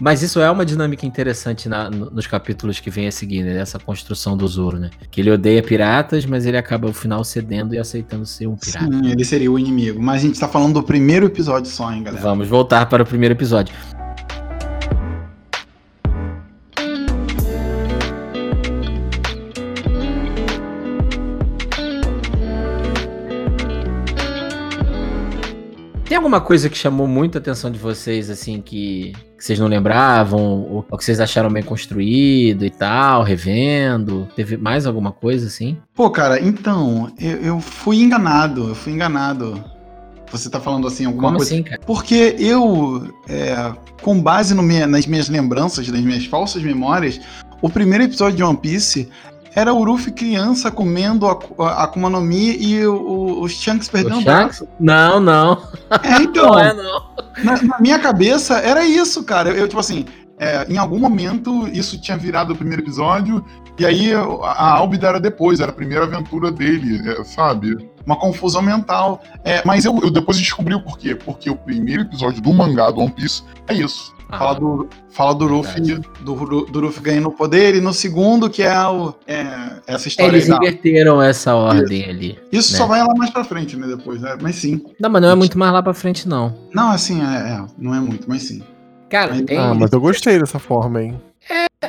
Mas 0.00 0.22
isso 0.22 0.40
é 0.40 0.50
uma 0.50 0.66
dinâmica 0.66 1.06
interessante 1.06 1.68
na- 1.68 1.88
no- 1.88 2.10
nos 2.10 2.26
capítulos 2.26 2.80
que 2.80 2.90
vem 2.90 3.06
a 3.06 3.12
seguir, 3.12 3.44
né? 3.44 3.56
Essa 3.58 3.78
construção 3.78 4.36
do 4.36 4.46
Zoro, 4.48 4.76
né? 4.78 4.90
Que 5.10 5.20
ele 5.20 5.30
odeia 5.30 5.62
piratas, 5.62 6.26
mas 6.26 6.44
ele 6.46 6.56
acaba 6.56 6.88
no 6.88 6.92
final 6.94 7.22
cedendo 7.22 7.74
e 7.74 7.78
aceitando 7.78 8.26
ser 8.26 8.48
um 8.48 8.56
pirata. 8.56 8.86
Sim, 8.90 9.10
ele 9.12 9.24
seria 9.24 9.50
o 9.52 9.56
inimigo. 9.58 10.02
Mas 10.02 10.22
a 10.22 10.26
gente 10.26 10.38
tá 10.40 10.48
falando 10.48 10.74
do 10.74 10.82
primeiro 10.82 11.26
episódio 11.26 11.70
só, 11.70 11.92
hein, 11.92 12.02
galera? 12.02 12.20
Vamos 12.22 12.48
voltar 12.48 12.86
para 12.86 13.04
o 13.04 13.06
primeiro 13.06 13.34
episódio. 13.34 13.72
Tem 26.14 26.18
alguma 26.18 26.40
coisa 26.40 26.70
que 26.70 26.78
chamou 26.78 27.08
muito 27.08 27.36
a 27.36 27.40
atenção 27.40 27.68
de 27.72 27.76
vocês, 27.76 28.30
assim, 28.30 28.60
que, 28.60 29.12
que 29.36 29.44
vocês 29.44 29.58
não 29.58 29.66
lembravam, 29.66 30.40
ou, 30.40 30.86
ou 30.88 30.96
que 30.96 31.04
vocês 31.04 31.18
acharam 31.18 31.50
bem 31.50 31.60
construído 31.64 32.64
e 32.64 32.70
tal, 32.70 33.24
revendo? 33.24 34.28
Teve 34.36 34.56
mais 34.56 34.86
alguma 34.86 35.10
coisa, 35.10 35.48
assim? 35.48 35.76
Pô, 35.92 36.08
cara, 36.10 36.40
então, 36.40 37.10
eu, 37.18 37.38
eu 37.38 37.60
fui 37.60 37.96
enganado, 38.00 38.68
eu 38.68 38.76
fui 38.76 38.92
enganado. 38.92 39.60
Você 40.30 40.48
tá 40.48 40.60
falando 40.60 40.86
assim, 40.86 41.04
alguma 41.04 41.24
Como 41.30 41.38
coisa. 41.38 41.52
assim, 41.52 41.64
cara? 41.64 41.80
Porque 41.84 42.36
eu, 42.38 43.12
é, 43.28 43.72
com 44.00 44.22
base 44.22 44.54
minha- 44.54 44.86
nas 44.86 45.06
minhas 45.08 45.28
lembranças, 45.28 45.88
nas 45.88 46.00
minhas 46.00 46.26
falsas 46.26 46.62
memórias, 46.62 47.20
o 47.60 47.68
primeiro 47.68 48.04
episódio 48.04 48.36
de 48.36 48.44
One 48.44 48.56
Piece 48.56 49.08
era 49.56 49.72
o 49.72 49.84
Ruffy 49.84 50.10
criança 50.12 50.68
comendo 50.68 51.26
a, 51.28 51.38
a 51.60 51.84
Akuma 51.84 52.10
no 52.10 52.20
Mi 52.20 52.56
e 52.56 52.84
o, 52.84 52.94
o, 52.94 53.42
os 53.42 53.52
Shanks 53.52 53.88
perdendo 53.88 54.16
O 54.16 54.18
o 54.18 54.22
Shanks? 54.22 54.58
braço. 54.60 54.68
Não, 54.80 55.20
não. 55.20 55.62
É, 55.90 56.16
então, 56.22 56.46
Não 56.46 56.58
é, 56.58 56.74
não. 56.74 57.02
na, 57.42 57.62
na 57.62 57.80
minha 57.80 57.98
cabeça 57.98 58.58
era 58.58 58.84
isso, 58.84 59.24
cara. 59.24 59.50
Eu, 59.50 59.68
tipo 59.68 59.80
assim, 59.80 60.04
é, 60.38 60.66
em 60.70 60.78
algum 60.78 60.98
momento 60.98 61.68
isso 61.68 62.00
tinha 62.00 62.16
virado 62.16 62.52
o 62.52 62.56
primeiro 62.56 62.82
episódio, 62.82 63.44
e 63.78 63.84
aí 63.84 64.12
a, 64.12 64.20
a 64.20 64.76
Albida 64.76 65.08
era 65.08 65.20
depois, 65.20 65.60
era 65.60 65.70
a 65.70 65.74
primeira 65.74 66.04
aventura 66.04 66.50
dele, 66.50 67.00
é, 67.10 67.24
sabe? 67.24 67.90
Uma 68.06 68.16
confusão 68.16 68.62
mental. 68.62 69.22
É, 69.42 69.62
mas 69.64 69.84
eu, 69.84 69.98
eu 70.02 70.10
depois 70.10 70.38
descobri 70.38 70.74
o 70.74 70.80
porquê. 70.80 71.14
Porque 71.14 71.50
o 71.50 71.56
primeiro 71.56 72.02
episódio 72.02 72.40
do 72.40 72.52
mangá 72.52 72.90
do 72.90 73.00
One 73.00 73.10
Piece 73.10 73.42
é 73.66 73.74
isso. 73.74 74.13
Ah, 74.28 74.38
Fala 74.38 74.54
do, 74.58 74.88
fala 75.10 75.34
do 75.34 75.44
Luffy, 75.46 75.80
do, 76.22 76.64
do 76.66 76.80
Luffy 76.80 77.02
ganhando 77.02 77.30
poder, 77.30 77.74
e 77.74 77.80
no 77.80 77.92
segundo, 77.92 78.48
que 78.48 78.62
é, 78.62 78.86
o, 78.88 79.14
é 79.26 79.44
essa 79.86 80.08
história 80.08 80.30
Eles 80.36 80.48
da- 80.48 80.56
inverteram 80.56 81.20
essa 81.22 81.54
ordem 81.54 82.04
ali. 82.04 82.38
Isso 82.50 82.72
né? 82.72 82.78
só 82.78 82.86
vai 82.86 83.00
lá 83.00 83.14
mais 83.14 83.30
pra 83.30 83.44
frente, 83.44 83.76
né? 83.76 83.86
Depois, 83.86 84.20
né? 84.20 84.36
Mas 84.40 84.56
sim. 84.56 84.82
Não, 84.98 85.10
mas 85.10 85.22
não 85.22 85.30
é 85.30 85.34
muito 85.34 85.58
mais 85.58 85.72
lá 85.72 85.82
pra 85.82 85.94
frente, 85.94 86.28
não. 86.28 86.54
Não, 86.74 86.90
assim, 86.90 87.20
é, 87.22 87.24
é, 87.52 87.64
não 87.78 87.94
é 87.94 88.00
muito, 88.00 88.28
mas 88.28 88.42
sim. 88.42 88.62
Cara, 89.10 89.40
tem. 89.42 89.58
Ah, 89.58 89.74
mas 89.74 89.92
eu 89.92 90.00
gostei 90.00 90.38
dessa 90.38 90.58
forma, 90.58 91.02
hein? 91.02 91.20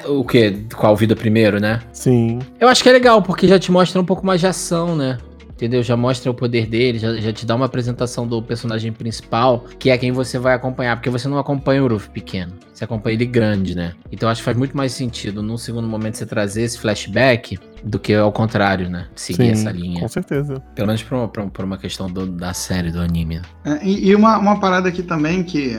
O 0.08 0.24
quê? 0.26 0.66
Qual 0.76 0.96
vida 0.96 1.16
primeiro, 1.16 1.60
né? 1.60 1.82
Sim. 1.94 2.40
Eu 2.60 2.68
acho 2.68 2.84
que 2.84 2.90
é 2.90 2.92
legal, 2.92 3.22
porque 3.22 3.48
já 3.48 3.58
te 3.58 3.72
mostra 3.72 4.00
um 4.00 4.06
pouco 4.06 4.26
mais 4.26 4.42
de 4.42 4.48
ação, 4.48 4.96
né? 4.96 5.18
Entendeu? 5.56 5.82
Já 5.82 5.96
mostra 5.96 6.30
o 6.30 6.34
poder 6.34 6.68
dele, 6.68 7.00
já, 7.00 7.16
já 7.16 7.32
te 7.32 7.46
dá 7.46 7.56
uma 7.56 7.66
apresentação 7.66 8.28
do 8.28 8.42
personagem 8.44 8.92
principal, 8.92 9.64
que 9.80 9.90
é 9.90 9.98
quem 9.98 10.12
você 10.12 10.38
vai 10.38 10.54
acompanhar, 10.54 10.98
porque 10.98 11.10
você 11.10 11.30
não 11.30 11.38
acompanha 11.40 11.82
o 11.82 11.88
Ruff 11.88 12.10
pequeno, 12.10 12.52
você 12.74 12.84
acompanha 12.84 13.14
ele 13.16 13.26
grande, 13.26 13.74
né? 13.74 13.94
Então 14.12 14.28
eu 14.28 14.32
acho 14.32 14.42
que 14.42 14.46
faz 14.46 14.58
muito 14.58 14.76
mais 14.76 14.92
sentido, 14.92 15.42
num 15.42 15.58
segundo 15.58 15.88
momento, 15.88 16.16
você 16.18 16.26
trazer 16.26 16.64
esse 16.64 16.78
flashback 16.78 17.58
do 17.84 17.98
que 17.98 18.14
ao 18.14 18.34
contrário, 18.34 18.90
né? 18.90 19.08
Seguir 19.16 19.46
sim, 19.46 19.52
essa 19.52 19.72
linha. 19.72 20.02
Com 20.02 20.10
certeza. 20.10 20.62
Pelo 20.76 20.88
menos 20.88 21.02
por 21.04 21.16
uma, 21.16 21.28
por 21.30 21.42
uma- 21.44 21.50
por 21.52 21.64
uma 21.66 21.78
questão 21.78 22.12
do- 22.12 22.28
da 22.28 22.54
série, 22.54 22.92
do 22.92 23.00
anime. 23.00 23.42
É, 23.64 23.80
E, 23.86 24.10
e 24.10 24.16
uma, 24.16 24.38
uma 24.38 24.60
parada 24.60 24.90
aqui 24.90 25.04
também 25.04 25.42
que. 25.42 25.78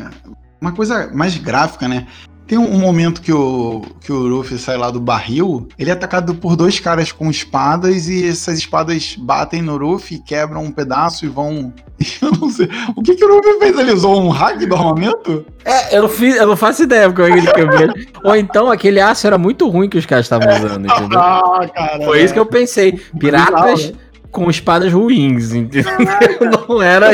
Uma 0.59 0.73
coisa 0.73 1.12
mais 1.12 1.37
gráfica, 1.37 1.87
né? 1.87 2.06
Tem 2.47 2.57
um, 2.57 2.79
momento 2.79 3.21
que 3.21 3.32
o, 3.32 3.82
que 4.00 4.13
o 4.13 4.19
Luffy 4.19 4.56
sai 4.56 4.76
lá 4.76 4.91
do 4.91 5.00
barril, 5.00 5.69
ele 5.76 5.91
é 5.91 5.93
atacado 5.93 6.35
por 6.35 6.54
dois 6.54 6.78
caras 6.78 7.11
com 7.11 7.28
espadas 7.28 8.09
e 8.09 8.28
essas 8.28 8.59
espadas 8.59 9.17
batem 9.19 9.63
no 9.63 9.76
Luffy, 9.76 10.21
quebram 10.21 10.63
um 10.63 10.71
pedaço 10.71 11.25
e 11.25 11.28
vão. 11.28 11.73
Eu 12.23 12.30
não 12.30 12.49
sei. 12.49 12.69
O 12.95 13.02
que, 13.02 13.17
que 13.17 13.25
o 13.25 13.28
Luffy 13.28 13.59
fez? 13.59 13.78
Ele 13.78 13.93
usou 13.93 14.23
um 14.23 14.28
hack 14.28 14.59
do 14.65 14.75
armamento? 14.76 15.45
É, 15.65 15.97
eu 15.97 16.02
não, 16.02 16.09
fiz, 16.09 16.37
eu 16.37 16.47
não 16.47 16.56
faço 16.56 16.82
ideia 16.82 17.11
como 17.11 17.26
é 17.26 17.32
que 17.32 17.39
ele 17.39 17.52
quebrou. 17.52 17.95
Ou 18.23 18.37
então 18.37 18.71
aquele 18.71 19.00
aço 19.00 19.26
era 19.26 19.39
muito 19.39 19.69
ruim 19.69 19.89
que 19.89 19.99
os 19.99 20.06
caras 20.06 20.26
estavam 20.26 20.49
usando, 20.49 20.87
entendeu? 20.87 21.19
Ah, 21.19 21.67
cara. 21.75 22.04
Foi 22.04 22.23
isso 22.23 22.32
que 22.32 22.39
eu 22.39 22.47
pensei. 22.47 23.00
Piratas 23.19 23.93
com 24.37 24.50
espadas 24.50 24.93
ruins, 24.93 25.54
entendeu? 25.54 25.91
Não 26.69 26.82
era. 26.82 27.09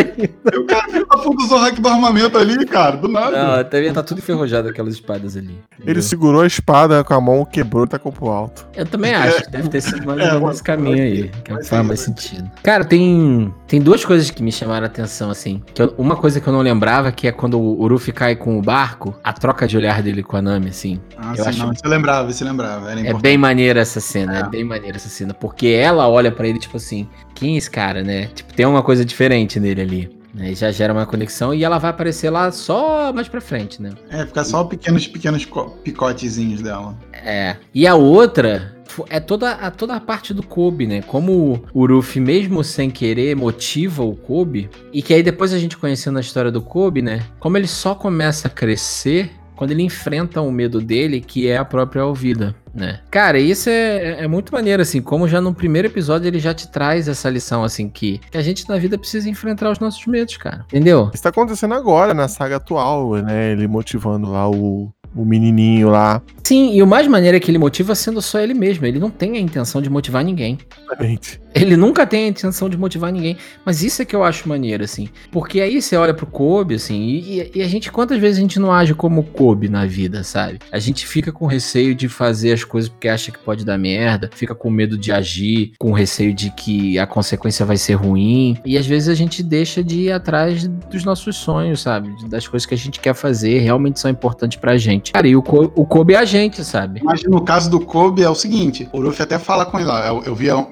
O 1.12 1.12
cara 1.13 1.23
filho 1.23 1.37
da 1.37 1.37
puta 1.37 1.43
usou 1.45 1.59
o 1.59 1.61
hack 1.61 1.79
do 1.81 1.89
armamento 1.89 2.39
ali, 2.39 2.65
cara, 2.67 2.97
do 2.97 3.09
nada. 3.09 3.31
Não, 3.45 3.61
até 3.61 3.93
tá 3.93 4.03
tudo 4.03 4.19
enferrujado 4.19 4.69
aquelas 4.69 4.95
espadas 4.95 5.37
ali. 5.37 5.49
Ele 5.49 5.83
entendeu? 5.83 6.03
segurou 6.03 6.43
a 6.43 6.47
espada 6.47 7.03
com 7.05 7.15
a 7.15 7.21
mão, 7.21 7.45
quebrou 7.45 7.85
e 7.85 7.89
tacou 7.89 8.13
pro 8.13 8.29
alto. 8.29 8.67
Eu 8.75 8.87
também 8.87 9.15
acho 9.15 9.45
que 9.45 9.51
deve 9.51 9.69
ter 9.69 9.81
sido 9.81 10.07
mais 10.07 10.19
ou 10.19 10.25
É, 10.25 10.29
menos 10.29 10.43
mas- 10.43 10.55
esse 10.55 10.63
caminho 10.63 11.03
aí, 11.03 11.31
que 11.45 11.51
faz 11.53 11.71
mais 11.71 11.87
mas- 11.89 12.01
sentido. 12.01 12.51
Cara, 12.63 12.85
tem, 12.85 13.53
tem 13.67 13.81
duas 13.81 14.05
coisas 14.05 14.31
que 14.31 14.43
me 14.43 14.53
chamaram 14.53 14.85
a 14.85 14.87
atenção, 14.87 15.31
assim. 15.31 15.63
Que 15.75 15.83
eu- 15.83 15.95
uma 15.99 16.17
coisa 16.17 16.41
que 16.41 16.47
eu 16.49 16.53
não 16.53 16.61
lembrava, 16.61 17.11
que 17.13 17.27
é 17.29 17.33
quando 17.33 17.61
o 17.61 17.87
Ruffy 17.87 18.13
cai 18.13 18.37
com 18.37 18.59
o 18.59 18.63
barco, 18.63 19.15
a 19.23 19.33
troca 19.33 19.67
de 19.67 19.77
olhar 19.77 20.03
dele 20.03 20.23
com 20.23 20.37
a 20.37 20.43
Nami, 20.43 20.69
assim. 20.69 21.01
Ah, 21.17 21.33
Eu 21.37 21.45
sim, 21.45 21.51
acho- 21.51 21.59
não, 21.67 21.75
você 21.75 21.87
lembrava, 21.89 22.33
você 22.33 22.45
lembrava. 22.45 22.91
Era 22.91 22.99
É 22.99 23.03
importante. 23.03 23.23
bem 23.23 23.39
maneira 23.39 23.81
essa 23.81 24.01
cena, 24.01 24.39
é. 24.39 24.41
É. 24.43 24.49
bem 24.49 24.65
maneira 24.65 24.97
essa 24.97 25.09
cena. 25.09 25.35
Porque 25.35 25.67
ela 25.69 26.09
olha 26.09 26.31
pra 26.31 26.47
ele, 26.47 26.59
tipo 26.59 26.77
assim, 26.77 27.09
quem 27.35 27.55
é 27.55 27.59
esse 27.59 27.71
cara, 27.71 28.03
né? 28.03 28.29
Tipo, 28.35 28.53
tem 28.55 28.67
uma 28.67 28.83
coisa 28.83 29.05
diferente 29.05 29.59
nele 29.61 29.81
ali. 29.81 30.22
Né? 30.35 30.55
Já 30.55 30.71
gera 30.71 30.93
uma 30.93 31.05
conexão 31.07 31.53
e 31.53 31.63
ela 31.65 31.79
vai 31.79 31.91
aparecer 31.91 32.31
lá 32.31 32.51
só 32.51 33.13
mais 33.13 33.29
pra 33.29 33.41
frente, 33.41 33.81
né? 33.83 33.91
É, 34.11 34.25
fica 34.27 34.43
só 34.45 34.65
pequenos, 34.65 35.07
pequenos 35.07 35.45
co- 35.45 35.71
picotezinhos 35.85 36.63
dela. 36.63 36.97
É. 37.13 37.57
E 37.75 37.87
a 37.87 37.95
outra 37.95 38.75
é 39.09 39.21
toda 39.21 39.53
a, 39.53 39.71
toda 39.71 39.95
a 39.95 40.01
parte 40.01 40.33
do 40.35 40.43
Kobe, 40.43 40.87
né? 40.87 41.03
Como 41.03 41.63
o 41.73 41.87
Ruffy, 41.87 42.21
mesmo 42.21 42.63
sem 42.65 42.91
querer, 42.91 43.37
motiva 43.37 44.03
o 44.03 44.15
Kobe. 44.17 44.69
E 44.93 45.03
que 45.03 45.13
aí 45.15 45.23
depois 45.23 45.53
a 45.53 45.59
gente 45.59 45.77
conhecendo 45.77 46.19
a 46.19 46.21
história 46.23 46.51
do 46.51 46.63
Kobe, 46.63 47.03
né? 47.03 47.23
Como 47.39 47.57
ele 47.57 47.67
só 47.69 47.95
começa 47.95 48.49
a 48.49 48.51
crescer 48.51 49.31
quando 49.57 49.71
ele 49.71 49.83
enfrenta 49.83 50.41
o 50.41 50.51
medo 50.51 50.81
dele, 50.81 51.21
que 51.21 51.49
é 51.49 51.57
a 51.57 51.65
própria 51.65 52.03
Alvida, 52.03 52.55
né? 52.75 53.01
Cara, 53.11 53.39
isso 53.39 53.69
é, 53.69 54.25
é 54.25 54.29
muito 54.29 54.53
maneiro, 54.53 54.83
assim, 54.83 55.01
como 55.01 55.29
já 55.29 55.41
no 55.41 55.55
primeiro 55.55 55.89
episódio 55.89 56.27
ele 56.27 56.39
já 56.39 56.55
te 56.55 56.71
traz 56.71 57.09
essa 57.09 57.29
lição, 57.29 57.63
assim, 57.63 57.89
que, 57.89 58.19
que 58.31 58.39
a 58.39 58.43
gente 58.43 58.69
na 58.69 58.79
vida 58.79 58.99
precisa 58.99 59.29
enfrentar 59.29 59.71
os 59.71 59.79
nossos 59.79 60.07
medos, 60.07 60.37
cara. 60.37 60.65
Entendeu? 60.69 61.11
Isso 61.13 61.23
tá 61.23 61.29
acontecendo 61.29 61.75
agora, 61.75 62.15
na 62.15 62.29
saga 62.29 62.57
atual, 62.57 63.15
né? 63.17 63.53
Ele 63.53 63.67
motivando 63.69 64.31
lá 64.31 64.49
o, 64.49 64.93
o 65.15 65.25
menininho 65.25 65.89
lá. 65.89 66.23
Sim, 66.43 66.75
e 66.75 66.83
o 66.83 66.87
mais 66.87 67.07
maneiro 67.07 67.37
é 67.37 67.41
que 67.41 67.51
ele 67.51 67.59
motiva 67.59 67.95
sendo 67.95 68.21
só 68.21 68.41
ele 68.41 68.53
mesmo. 68.53 68.85
Ele 68.85 68.99
não 68.99 69.11
tem 69.11 69.37
a 69.37 69.41
intenção 69.41 69.81
de 69.81 69.89
motivar 69.89 70.25
ninguém. 70.25 70.59
Exatamente. 70.85 71.41
Ele 71.55 71.77
nunca 71.77 72.07
tem 72.07 72.25
a 72.25 72.29
intenção 72.29 72.69
de 72.69 72.77
motivar 72.77 73.13
ninguém. 73.13 73.37
Mas 73.65 73.83
isso 73.83 74.03
é 74.03 74.05
que 74.05 74.17
eu 74.17 74.25
acho 74.25 74.49
maneiro, 74.49 74.83
assim. 74.83 75.09
Porque 75.31 75.61
aí 75.61 75.81
você 75.81 75.97
olha 75.97 76.15
pro 76.15 76.27
Kobe, 76.27 76.75
assim, 76.75 77.01
e, 77.01 77.51
e 77.55 77.63
a 77.63 77.69
gente, 77.69 77.93
quantas 77.93 78.19
vezes 78.19 78.39
a 78.39 78.41
gente 78.41 78.59
não 78.59 78.73
age 78.73 78.95
como 78.95 79.23
Kobe 79.23 79.69
na 79.69 79.87
vida, 79.87 80.25
sabe? 80.25 80.59
A 80.71 80.79
gente 80.79 81.07
fica 81.07 81.31
com 81.31 81.47
receio 81.47 81.95
de 81.95 82.09
fazer 82.09 82.53
as 82.53 82.65
coisas 82.65 82.89
porque 82.91 83.09
acha 83.09 83.31
que 83.31 83.39
pode 83.39 83.65
dar 83.65 83.79
merda, 83.79 84.31
fica 84.35 84.55
com 84.55 84.71
medo 84.71 84.99
de 84.99 85.13
agir, 85.13 85.73
com 85.79 85.93
receio 85.93 86.35
de 86.35 86.51
que 86.51 86.99
a 86.99 87.07
consequência 87.07 87.65
vai 87.65 87.77
ser 87.77 87.95
ruim. 87.95 88.57
E 88.65 88.77
às 88.77 88.87
vezes 88.87 89.09
a 89.09 89.15
gente 89.15 89.43
deixa 89.43 89.85
de 89.85 90.03
ir 90.03 90.13
atrás 90.13 90.67
dos 90.67 91.05
nossos 91.05 91.37
sonhos, 91.37 91.81
sabe? 91.81 92.11
Das 92.29 92.49
coisas 92.49 92.67
que 92.67 92.75
a 92.75 92.79
gente 92.79 92.99
quer 92.99 93.15
fazer, 93.15 93.59
realmente 93.59 94.01
são 94.01 94.11
importantes 94.11 94.59
pra 94.59 94.77
gente. 94.77 95.02
Cara, 95.11 95.27
e 95.27 95.35
o, 95.35 95.43
Ko- 95.43 95.73
o 95.75 95.87
Kobe 95.87 96.15
é 96.15 96.19
a 96.19 96.25
gente, 96.25 96.63
sabe? 96.65 97.01
Mas 97.03 97.23
no 97.25 97.41
caso 97.43 97.71
do 97.71 97.81
Kobe 97.81 98.23
é 98.23 98.29
o 98.29 98.35
seguinte, 98.35 98.89
o 98.93 99.01
Luffy 99.01 99.23
até 99.23 99.39
fala 99.39 99.65
com 99.65 99.79
ele 99.79 99.89
lá. 99.89 100.07
Eu, 100.07 100.23
eu 100.25 100.35
vi, 100.35 100.47
eu, 100.47 100.69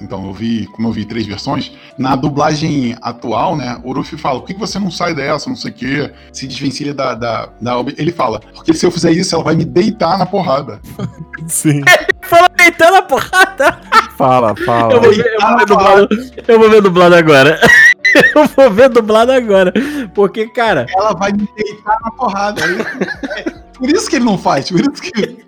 então, 0.00 0.26
eu 0.26 0.32
vi, 0.32 0.66
como 0.68 0.88
eu 0.88 0.92
vi 0.92 1.04
três 1.04 1.26
versões, 1.26 1.72
na 1.96 2.14
dublagem 2.16 2.96
atual, 3.02 3.56
né, 3.56 3.80
o 3.82 3.92
Luffy 3.92 4.18
fala, 4.18 4.40
por 4.40 4.46
que 4.46 4.54
você 4.54 4.78
não 4.78 4.90
sai 4.90 5.14
dessa, 5.14 5.48
não 5.48 5.56
sei 5.56 5.70
o 5.70 5.74
quê, 5.74 6.12
se 6.32 6.46
desvencilha 6.46 6.92
da, 6.94 7.14
da, 7.14 7.48
da 7.60 7.78
Ob-" 7.78 7.94
Ele 7.98 8.12
fala, 8.12 8.40
porque 8.54 8.72
se 8.74 8.84
eu 8.84 8.90
fizer 8.90 9.12
isso, 9.12 9.34
ela 9.34 9.44
vai 9.44 9.54
me 9.54 9.64
deitar 9.64 10.18
na 10.18 10.26
porrada. 10.26 10.80
Sim. 11.48 11.80
Fala 12.22 12.48
deitando 12.56 12.96
a 12.96 13.02
porrada! 13.02 13.78
Fala, 14.16 14.54
fala. 14.64 14.94
Eu 14.94 15.00
vou 15.02 15.12
ver, 15.12 15.26
eu 15.26 15.40
vou 15.40 15.58
ver 15.58 15.66
dublado, 15.66 16.08
eu 16.48 16.58
vou 16.58 16.70
ver 16.70 16.80
dublado 16.80 17.14
agora. 17.16 17.60
eu 18.34 18.46
vou 18.56 18.70
ver 18.70 18.88
dublado 18.88 19.32
agora. 19.32 19.72
Porque, 20.14 20.46
cara. 20.46 20.86
Ela 20.96 21.12
vai 21.12 21.32
me 21.32 21.46
deitar 21.54 21.98
na 22.02 22.10
porrada. 22.12 22.62
Por 23.78 23.90
isso 23.90 24.08
que 24.08 24.16
ele 24.16 24.24
não 24.24 24.38
faz, 24.38 24.70
por 24.70 24.80
isso 24.80 25.02
que. 25.02 25.44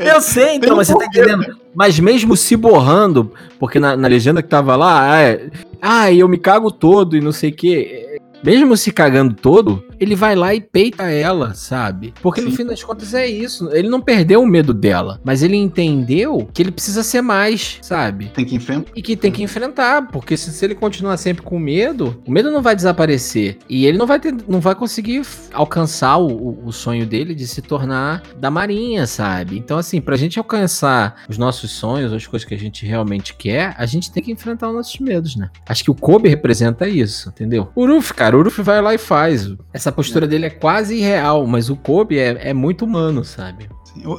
Eu 0.00 0.20
sei, 0.20 0.56
então, 0.56 0.76
mas 0.76 0.88
você 0.88 0.98
tá 0.98 1.06
entendendo. 1.06 1.56
Mas 1.74 1.98
mesmo 1.98 2.36
se 2.36 2.56
borrando, 2.56 3.32
porque 3.58 3.78
na, 3.78 3.96
na 3.96 4.08
legenda 4.08 4.42
que 4.42 4.48
tava 4.48 4.76
lá, 4.76 5.12
ah, 5.14 5.22
é, 5.22 5.50
ah, 5.80 6.12
eu 6.12 6.28
me 6.28 6.38
cago 6.38 6.70
todo 6.70 7.16
e 7.16 7.20
não 7.20 7.32
sei 7.32 7.50
o 7.50 7.54
quê. 7.54 8.11
Mesmo 8.42 8.76
se 8.76 8.90
cagando 8.90 9.34
todo, 9.34 9.84
ele 10.00 10.16
vai 10.16 10.34
lá 10.34 10.52
e 10.52 10.60
peita 10.60 11.04
ela, 11.04 11.54
sabe? 11.54 12.12
Porque 12.20 12.40
Sim. 12.40 12.48
no 12.48 12.56
fim 12.56 12.64
das 12.64 12.82
contas 12.82 13.14
é 13.14 13.26
isso. 13.26 13.70
Ele 13.72 13.88
não 13.88 14.00
perdeu 14.00 14.42
o 14.42 14.46
medo 14.46 14.74
dela, 14.74 15.20
mas 15.22 15.42
ele 15.42 15.56
entendeu 15.56 16.48
que 16.52 16.60
ele 16.60 16.72
precisa 16.72 17.04
ser 17.04 17.22
mais, 17.22 17.78
sabe? 17.82 18.26
Tem 18.34 18.44
que 18.44 18.56
enfrentar. 18.56 18.90
E 18.96 19.00
que 19.00 19.16
tem 19.16 19.30
que 19.30 19.42
enfrentar, 19.42 20.08
porque 20.08 20.36
se, 20.36 20.52
se 20.52 20.64
ele 20.64 20.74
continuar 20.74 21.16
sempre 21.16 21.42
com 21.42 21.58
medo, 21.58 22.20
o 22.26 22.32
medo 22.32 22.50
não 22.50 22.60
vai 22.60 22.74
desaparecer. 22.74 23.58
E 23.68 23.86
ele 23.86 23.96
não 23.96 24.06
vai, 24.06 24.18
ter, 24.18 24.34
não 24.48 24.60
vai 24.60 24.74
conseguir 24.74 25.22
alcançar 25.52 26.18
o, 26.18 26.66
o 26.66 26.72
sonho 26.72 27.06
dele 27.06 27.34
de 27.34 27.46
se 27.46 27.62
tornar 27.62 28.22
da 28.38 28.50
marinha, 28.50 29.06
sabe? 29.06 29.56
Então, 29.56 29.78
assim, 29.78 30.00
pra 30.00 30.16
gente 30.16 30.38
alcançar 30.38 31.22
os 31.28 31.38
nossos 31.38 31.70
sonhos, 31.70 32.12
as 32.12 32.26
coisas 32.26 32.46
que 32.46 32.54
a 32.54 32.58
gente 32.58 32.84
realmente 32.84 33.34
quer, 33.34 33.74
a 33.78 33.86
gente 33.86 34.10
tem 34.10 34.22
que 34.22 34.32
enfrentar 34.32 34.68
os 34.68 34.74
nossos 34.74 34.98
medos, 34.98 35.36
né? 35.36 35.48
Acho 35.66 35.84
que 35.84 35.90
o 35.90 35.94
Kobe 35.94 36.28
representa 36.28 36.88
isso, 36.88 37.28
entendeu? 37.28 37.68
O 37.74 37.86
Ruff, 37.86 38.12
cara, 38.32 38.38
o 38.38 38.42
Ruff 38.42 38.62
vai 38.62 38.80
lá 38.80 38.94
e 38.94 38.98
faz. 38.98 39.54
Essa 39.72 39.92
postura 39.92 40.26
dele 40.26 40.46
é 40.46 40.50
quase 40.50 40.96
irreal, 40.96 41.46
mas 41.46 41.68
o 41.68 41.76
Kobe 41.76 42.18
é, 42.18 42.48
é 42.48 42.52
muito 42.52 42.84
humano, 42.84 43.24
sabe? 43.24 43.68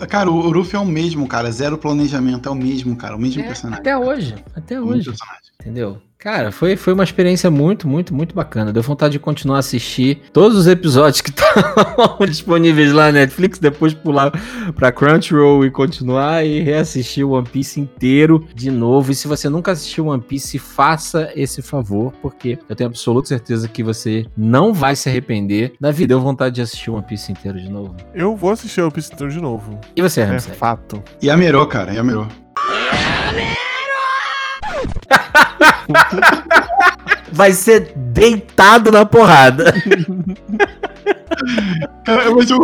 Cara, 0.07 0.29
o 0.29 0.51
Ruff 0.51 0.75
é 0.75 0.79
o 0.79 0.85
mesmo, 0.85 1.27
cara. 1.27 1.51
Zero 1.51 1.77
planejamento, 1.77 2.47
é 2.47 2.51
o 2.51 2.55
mesmo, 2.55 2.95
cara. 2.95 3.15
O 3.15 3.19
mesmo 3.19 3.41
é, 3.41 3.47
personagem. 3.47 3.79
Até 3.79 3.97
hoje. 3.97 4.35
Até 4.55 4.79
hoje. 4.79 5.11
Entendeu? 5.59 5.99
Cara, 6.23 6.53
foi, 6.53 6.77
foi 6.77 6.93
uma 6.93 7.03
experiência 7.03 7.51
muito, 7.51 7.85
muito, 7.85 8.15
muito 8.15 8.33
bacana. 8.33 8.71
Deu 8.71 8.81
vontade 8.81 9.11
de 9.11 9.19
continuar 9.19 9.57
a 9.57 9.59
assistir 9.59 10.21
todos 10.31 10.57
os 10.57 10.67
episódios 10.67 11.19
que 11.19 11.31
estavam 11.37 12.25
disponíveis 12.25 12.93
lá 12.93 13.07
na 13.07 13.19
Netflix, 13.19 13.59
depois 13.59 13.93
pular 13.93 14.31
pra 14.73 14.89
Crunchyroll 14.89 15.65
e 15.65 15.69
continuar 15.69 16.45
e 16.45 16.61
reassistir 16.61 17.27
o 17.27 17.31
One 17.31 17.45
Piece 17.45 17.81
inteiro 17.81 18.47
de 18.55 18.71
novo. 18.71 19.11
E 19.11 19.15
se 19.15 19.27
você 19.27 19.49
nunca 19.49 19.73
assistiu 19.73 20.07
One 20.07 20.21
Piece, 20.21 20.57
faça 20.57 21.29
esse 21.35 21.61
favor, 21.61 22.13
porque 22.21 22.57
eu 22.69 22.75
tenho 22.75 22.89
absoluta 22.89 23.27
certeza 23.27 23.67
que 23.67 23.83
você 23.83 24.25
não 24.37 24.73
vai 24.73 24.95
se 24.95 25.09
arrepender. 25.09 25.73
Davi, 25.77 26.07
deu 26.07 26.21
vontade 26.21 26.55
de 26.55 26.61
assistir 26.61 26.89
o 26.89 26.93
One 26.93 27.03
Piece 27.03 27.33
inteiro 27.33 27.59
de 27.59 27.69
novo? 27.69 27.97
Eu 28.13 28.33
vou 28.33 28.51
assistir 28.51 28.79
o 28.79 28.85
One 28.85 28.93
Piece 28.93 29.11
inteiro 29.11 29.29
de 29.29 29.41
novo. 29.41 29.77
E 29.93 30.01
você, 30.01 30.21
É 30.21 30.39
fato. 30.39 31.03
E 31.21 31.29
a 31.29 31.35
cara, 31.67 31.93
e 31.93 31.97
a. 31.99 32.42
Vai 37.31 37.51
ser 37.51 37.93
deitado 37.95 38.91
na 38.91 39.05
porrada. 39.05 39.73
Cara, 42.05 42.31
mas 42.35 42.49
eu, 42.49 42.59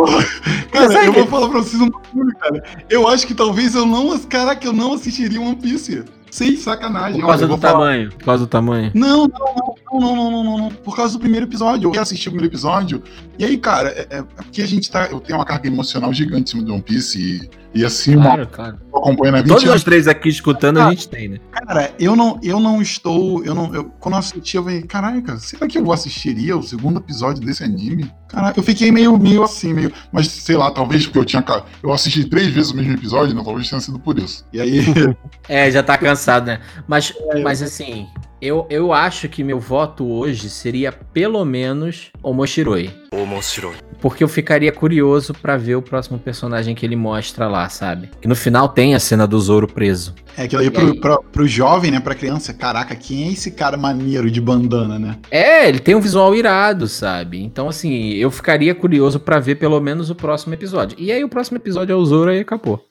cara, 0.70 1.04
eu 1.04 1.12
vou 1.12 1.26
falar 1.26 1.48
pra 1.48 1.58
vocês 1.58 1.82
um 1.82 1.90
pouquinho, 1.90 2.32
cara. 2.38 2.62
Eu 2.88 3.08
acho 3.08 3.26
que 3.26 3.34
talvez 3.34 3.74
eu 3.74 3.84
não. 3.84 4.18
Caraca, 4.20 4.64
eu 4.64 4.72
não 4.72 4.94
assistiria 4.94 5.40
One 5.40 5.56
Piece. 5.56 6.04
Sem 6.30 6.56
sacanagem. 6.56 7.20
Por 7.20 7.26
causa 7.26 7.44
Olha, 7.44 7.56
do 7.56 7.60
tamanho. 7.60 8.10
Por 8.10 8.24
causa 8.24 8.44
do 8.44 8.48
tamanho. 8.48 8.92
Não, 8.94 9.26
não, 9.26 9.28
não, 9.28 10.00
não, 10.00 10.00
não, 10.00 10.30
não, 10.30 10.44
não, 10.44 10.58
não. 10.58 10.68
Por 10.70 10.94
causa 10.94 11.14
do 11.14 11.20
primeiro 11.20 11.46
episódio. 11.46 11.90
Eu 11.92 12.00
assisti 12.00 12.28
o 12.28 12.30
primeiro 12.30 12.52
episódio. 12.52 13.02
E 13.36 13.44
aí, 13.44 13.58
cara, 13.58 13.88
é, 13.88 14.06
é, 14.10 14.22
porque 14.22 14.62
a 14.62 14.66
gente 14.66 14.88
tá. 14.90 15.06
Eu 15.06 15.18
tenho 15.18 15.38
uma 15.38 15.44
carga 15.44 15.66
emocional 15.66 16.12
gigante 16.12 16.42
em 16.42 16.46
cima 16.46 16.62
do 16.62 16.74
One 16.74 16.82
Piece. 16.82 17.18
E 17.18 17.50
e 17.72 17.84
assim, 17.84 18.14
claro, 18.14 18.42
uma, 18.42 18.46
claro. 18.46 18.78
acompanhando 18.88 19.36
a 19.36 19.42
Todos 19.44 19.64
nós 19.64 19.84
três 19.84 20.08
aqui 20.08 20.28
escutando, 20.28 20.80
a 20.80 20.90
gente 20.90 21.08
tem, 21.08 21.28
né? 21.28 21.38
Cara, 21.52 21.92
eu 21.98 22.16
não, 22.16 22.38
eu 22.42 22.58
não 22.58 22.82
estou. 22.82 23.44
Eu 23.44 23.54
não, 23.54 23.74
eu, 23.74 23.84
quando 24.00 24.14
eu 24.14 24.18
assisti, 24.18 24.56
eu 24.56 24.64
falei, 24.64 24.82
caraca, 24.82 25.38
será 25.38 25.66
que 25.68 25.78
eu 25.78 25.92
assistiria 25.92 26.56
o 26.56 26.62
segundo 26.62 26.98
episódio 26.98 27.44
desse 27.44 27.62
anime? 27.62 28.10
Caraca, 28.28 28.58
eu 28.58 28.62
fiquei 28.64 28.90
meio, 28.90 29.16
meio 29.16 29.44
assim, 29.44 29.72
meio. 29.72 29.92
Mas 30.10 30.28
sei 30.28 30.56
lá, 30.56 30.70
talvez 30.70 31.06
porque 31.06 31.18
eu 31.18 31.24
tinha. 31.24 31.44
Eu 31.82 31.92
assisti 31.92 32.24
três 32.24 32.48
vezes 32.48 32.72
o 32.72 32.76
mesmo 32.76 32.92
episódio, 32.92 33.34
não, 33.34 33.44
talvez 33.44 33.68
tenha 33.68 33.80
sido 33.80 33.98
por 33.98 34.18
isso. 34.18 34.44
E 34.52 34.60
aí. 34.60 34.80
é, 35.48 35.70
já 35.70 35.82
tá 35.82 35.96
cansado, 35.96 36.46
né? 36.46 36.60
Mas, 36.88 37.12
é, 37.30 37.40
mas 37.40 37.62
assim, 37.62 38.08
eu, 38.40 38.66
eu 38.70 38.92
acho 38.92 39.28
que 39.28 39.44
meu 39.44 39.60
voto 39.60 40.06
hoje 40.06 40.48
seria 40.48 40.90
pelo 40.90 41.44
menos 41.44 42.10
Omoshiroi. 42.22 42.90
Omoshiroi. 43.12 43.76
Porque 44.00 44.24
eu 44.24 44.28
ficaria 44.28 44.72
curioso 44.72 45.34
para 45.34 45.56
ver 45.56 45.76
o 45.76 45.82
próximo 45.82 46.18
personagem 46.18 46.74
que 46.74 46.86
ele 46.86 46.96
mostra 46.96 47.46
lá, 47.46 47.68
sabe? 47.68 48.10
Que 48.20 48.26
no 48.26 48.34
final 48.34 48.68
tem 48.68 48.94
a 48.94 49.00
cena 49.00 49.26
do 49.26 49.38
Zoro 49.38 49.66
preso. 49.66 50.14
É, 50.36 50.44
aquilo 50.44 50.62
aí 50.62 50.70
pro. 50.70 51.00
Pro, 51.00 51.22
pro, 51.24 51.46
jovem, 51.46 51.90
né, 51.90 52.00
pra 52.00 52.14
criança, 52.14 52.54
caraca, 52.54 52.94
quem 52.94 53.28
é 53.28 53.32
esse 53.32 53.50
cara 53.50 53.76
maneiro 53.76 54.30
de 54.30 54.40
bandana, 54.40 54.98
né? 54.98 55.16
É, 55.30 55.68
ele 55.68 55.78
tem 55.78 55.94
um 55.94 56.00
visual 56.00 56.34
irado, 56.34 56.88
sabe? 56.88 57.42
Então, 57.42 57.68
assim, 57.68 58.14
eu 58.14 58.30
ficaria 58.30 58.74
curioso 58.74 59.20
para 59.20 59.38
ver 59.38 59.56
pelo 59.56 59.80
menos 59.80 60.08
o 60.08 60.14
próximo 60.14 60.54
episódio. 60.54 60.96
E 60.98 61.12
aí 61.12 61.22
o 61.22 61.28
próximo 61.28 61.58
episódio 61.58 61.92
é 61.92 61.96
o 61.96 62.04
Zoro 62.04 62.32
e 62.32 62.40
acabou. 62.40 62.86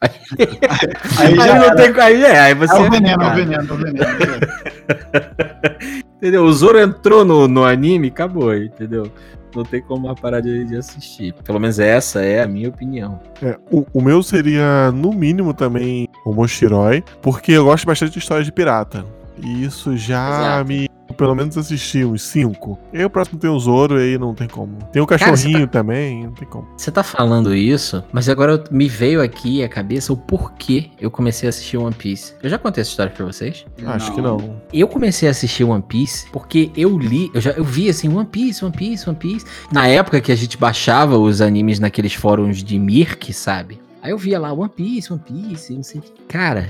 Aí, 1.20 1.38
aí, 1.38 1.40
aí 1.40 1.60
não 1.60 1.76
tem... 1.76 2.02
Aí, 2.02 2.24
é, 2.24 2.40
aí 2.40 2.54
você... 2.54 2.74
É 2.74 2.80
o 2.80 2.90
veneno, 2.90 3.24
é 3.24 3.28
o 3.28 3.36
veneno, 3.36 3.68
é 3.70 3.74
o 3.74 3.78
veneno. 3.78 4.06
entendeu? 6.18 6.44
O 6.44 6.54
Zoro 6.54 6.80
entrou 6.80 7.26
no, 7.26 7.48
no 7.48 7.66
anime, 7.66 8.08
acabou, 8.08 8.56
entendeu? 8.56 9.12
Não 9.56 9.64
tem 9.64 9.82
como 9.82 10.14
parar 10.16 10.42
de, 10.42 10.66
de 10.66 10.78
assistir. 10.78 11.34
Pelo 11.44 11.60
menos 11.60 11.80
essa 11.80 12.22
é 12.22 12.42
a 12.42 12.48
minha 12.48 12.70
opinião. 12.70 13.20
É, 13.42 13.58
o, 13.72 13.86
o, 13.94 14.02
meu 14.02 14.22
seria, 14.22 14.92
no 14.92 15.12
mínimo, 15.12 15.54
também 15.54 16.08
o 16.26 16.34
Moshiroi, 16.34 17.04
porque 17.22 17.54
eu 17.54 17.66
gosto 17.66 17.86
bastante 17.86 18.14
de 18.14 18.20
histórias 18.20 18.46
de 18.46 18.52
pirata. 18.52 19.06
E 19.42 19.64
isso 19.64 19.98
já 19.98 20.30
Exato. 20.30 20.68
me 20.68 20.90
pelo 21.20 21.36
menos 21.36 21.58
assistir 21.58 22.06
uns 22.06 22.22
cinco. 22.22 22.80
E 22.94 23.04
o 23.04 23.10
próximo 23.10 23.38
tem 23.38 23.50
o 23.50 23.60
Zoro, 23.60 24.00
e 24.00 24.04
aí 24.04 24.18
não 24.18 24.34
tem 24.34 24.48
como. 24.48 24.78
Tem 24.92 25.02
o 25.02 25.06
cachorrinho 25.06 25.54
Cara, 25.54 25.68
tá... 25.68 25.80
também, 25.80 26.24
não 26.24 26.32
tem 26.32 26.48
como. 26.48 26.66
Você 26.78 26.90
tá 26.90 27.04
falando 27.04 27.54
isso, 27.54 28.02
mas 28.14 28.30
agora 28.30 28.64
me 28.72 28.88
veio 28.88 29.22
aqui 29.22 29.62
a 29.62 29.68
cabeça 29.68 30.14
o 30.14 30.18
porquê 30.18 30.90
eu 31.00 31.12
comecei 31.12 31.48
a 31.48 31.50
assistir 31.50 31.76
One 31.76 31.94
Piece. 31.94 32.34
Eu 32.42 32.50
já 32.50 32.58
contei 32.58 32.82
essa 32.82 32.92
história 32.92 33.12
pra 33.12 33.26
vocês? 33.26 33.66
Acho 33.86 34.08
não. 34.08 34.16
que 34.16 34.22
não. 34.22 34.62
Eu 34.72 34.88
comecei 34.88 35.28
a 35.28 35.32
assistir 35.32 35.66
One 35.66 35.84
Piece 35.84 36.30
porque 36.32 36.72
eu 36.78 36.98
li, 36.98 37.30
eu 37.34 37.42
já 37.42 37.52
eu 37.52 37.66
vi 37.66 37.90
assim, 37.90 38.08
One 38.08 38.26
Piece, 38.26 38.64
One 38.64 38.74
Piece, 38.76 39.10
One 39.10 39.20
Piece. 39.20 39.46
Na 39.74 39.88
época 39.88 40.22
que 40.22 40.32
a 40.32 40.36
gente 40.36 40.58
baixava 40.58 41.18
os 41.18 41.42
animes 41.42 41.80
naqueles 41.80 42.14
fóruns 42.14 42.64
de 42.64 42.80
Mirk, 42.80 43.34
sabe? 43.34 43.78
Aí 44.02 44.12
eu 44.12 44.18
via 44.18 44.40
lá 44.40 44.54
One 44.54 44.70
Piece, 44.70 45.12
One 45.12 45.22
Piece, 45.22 45.74
não 45.74 45.84
sei 45.84 46.00
o 46.00 46.04
que. 46.04 46.12
Cara, 46.30 46.70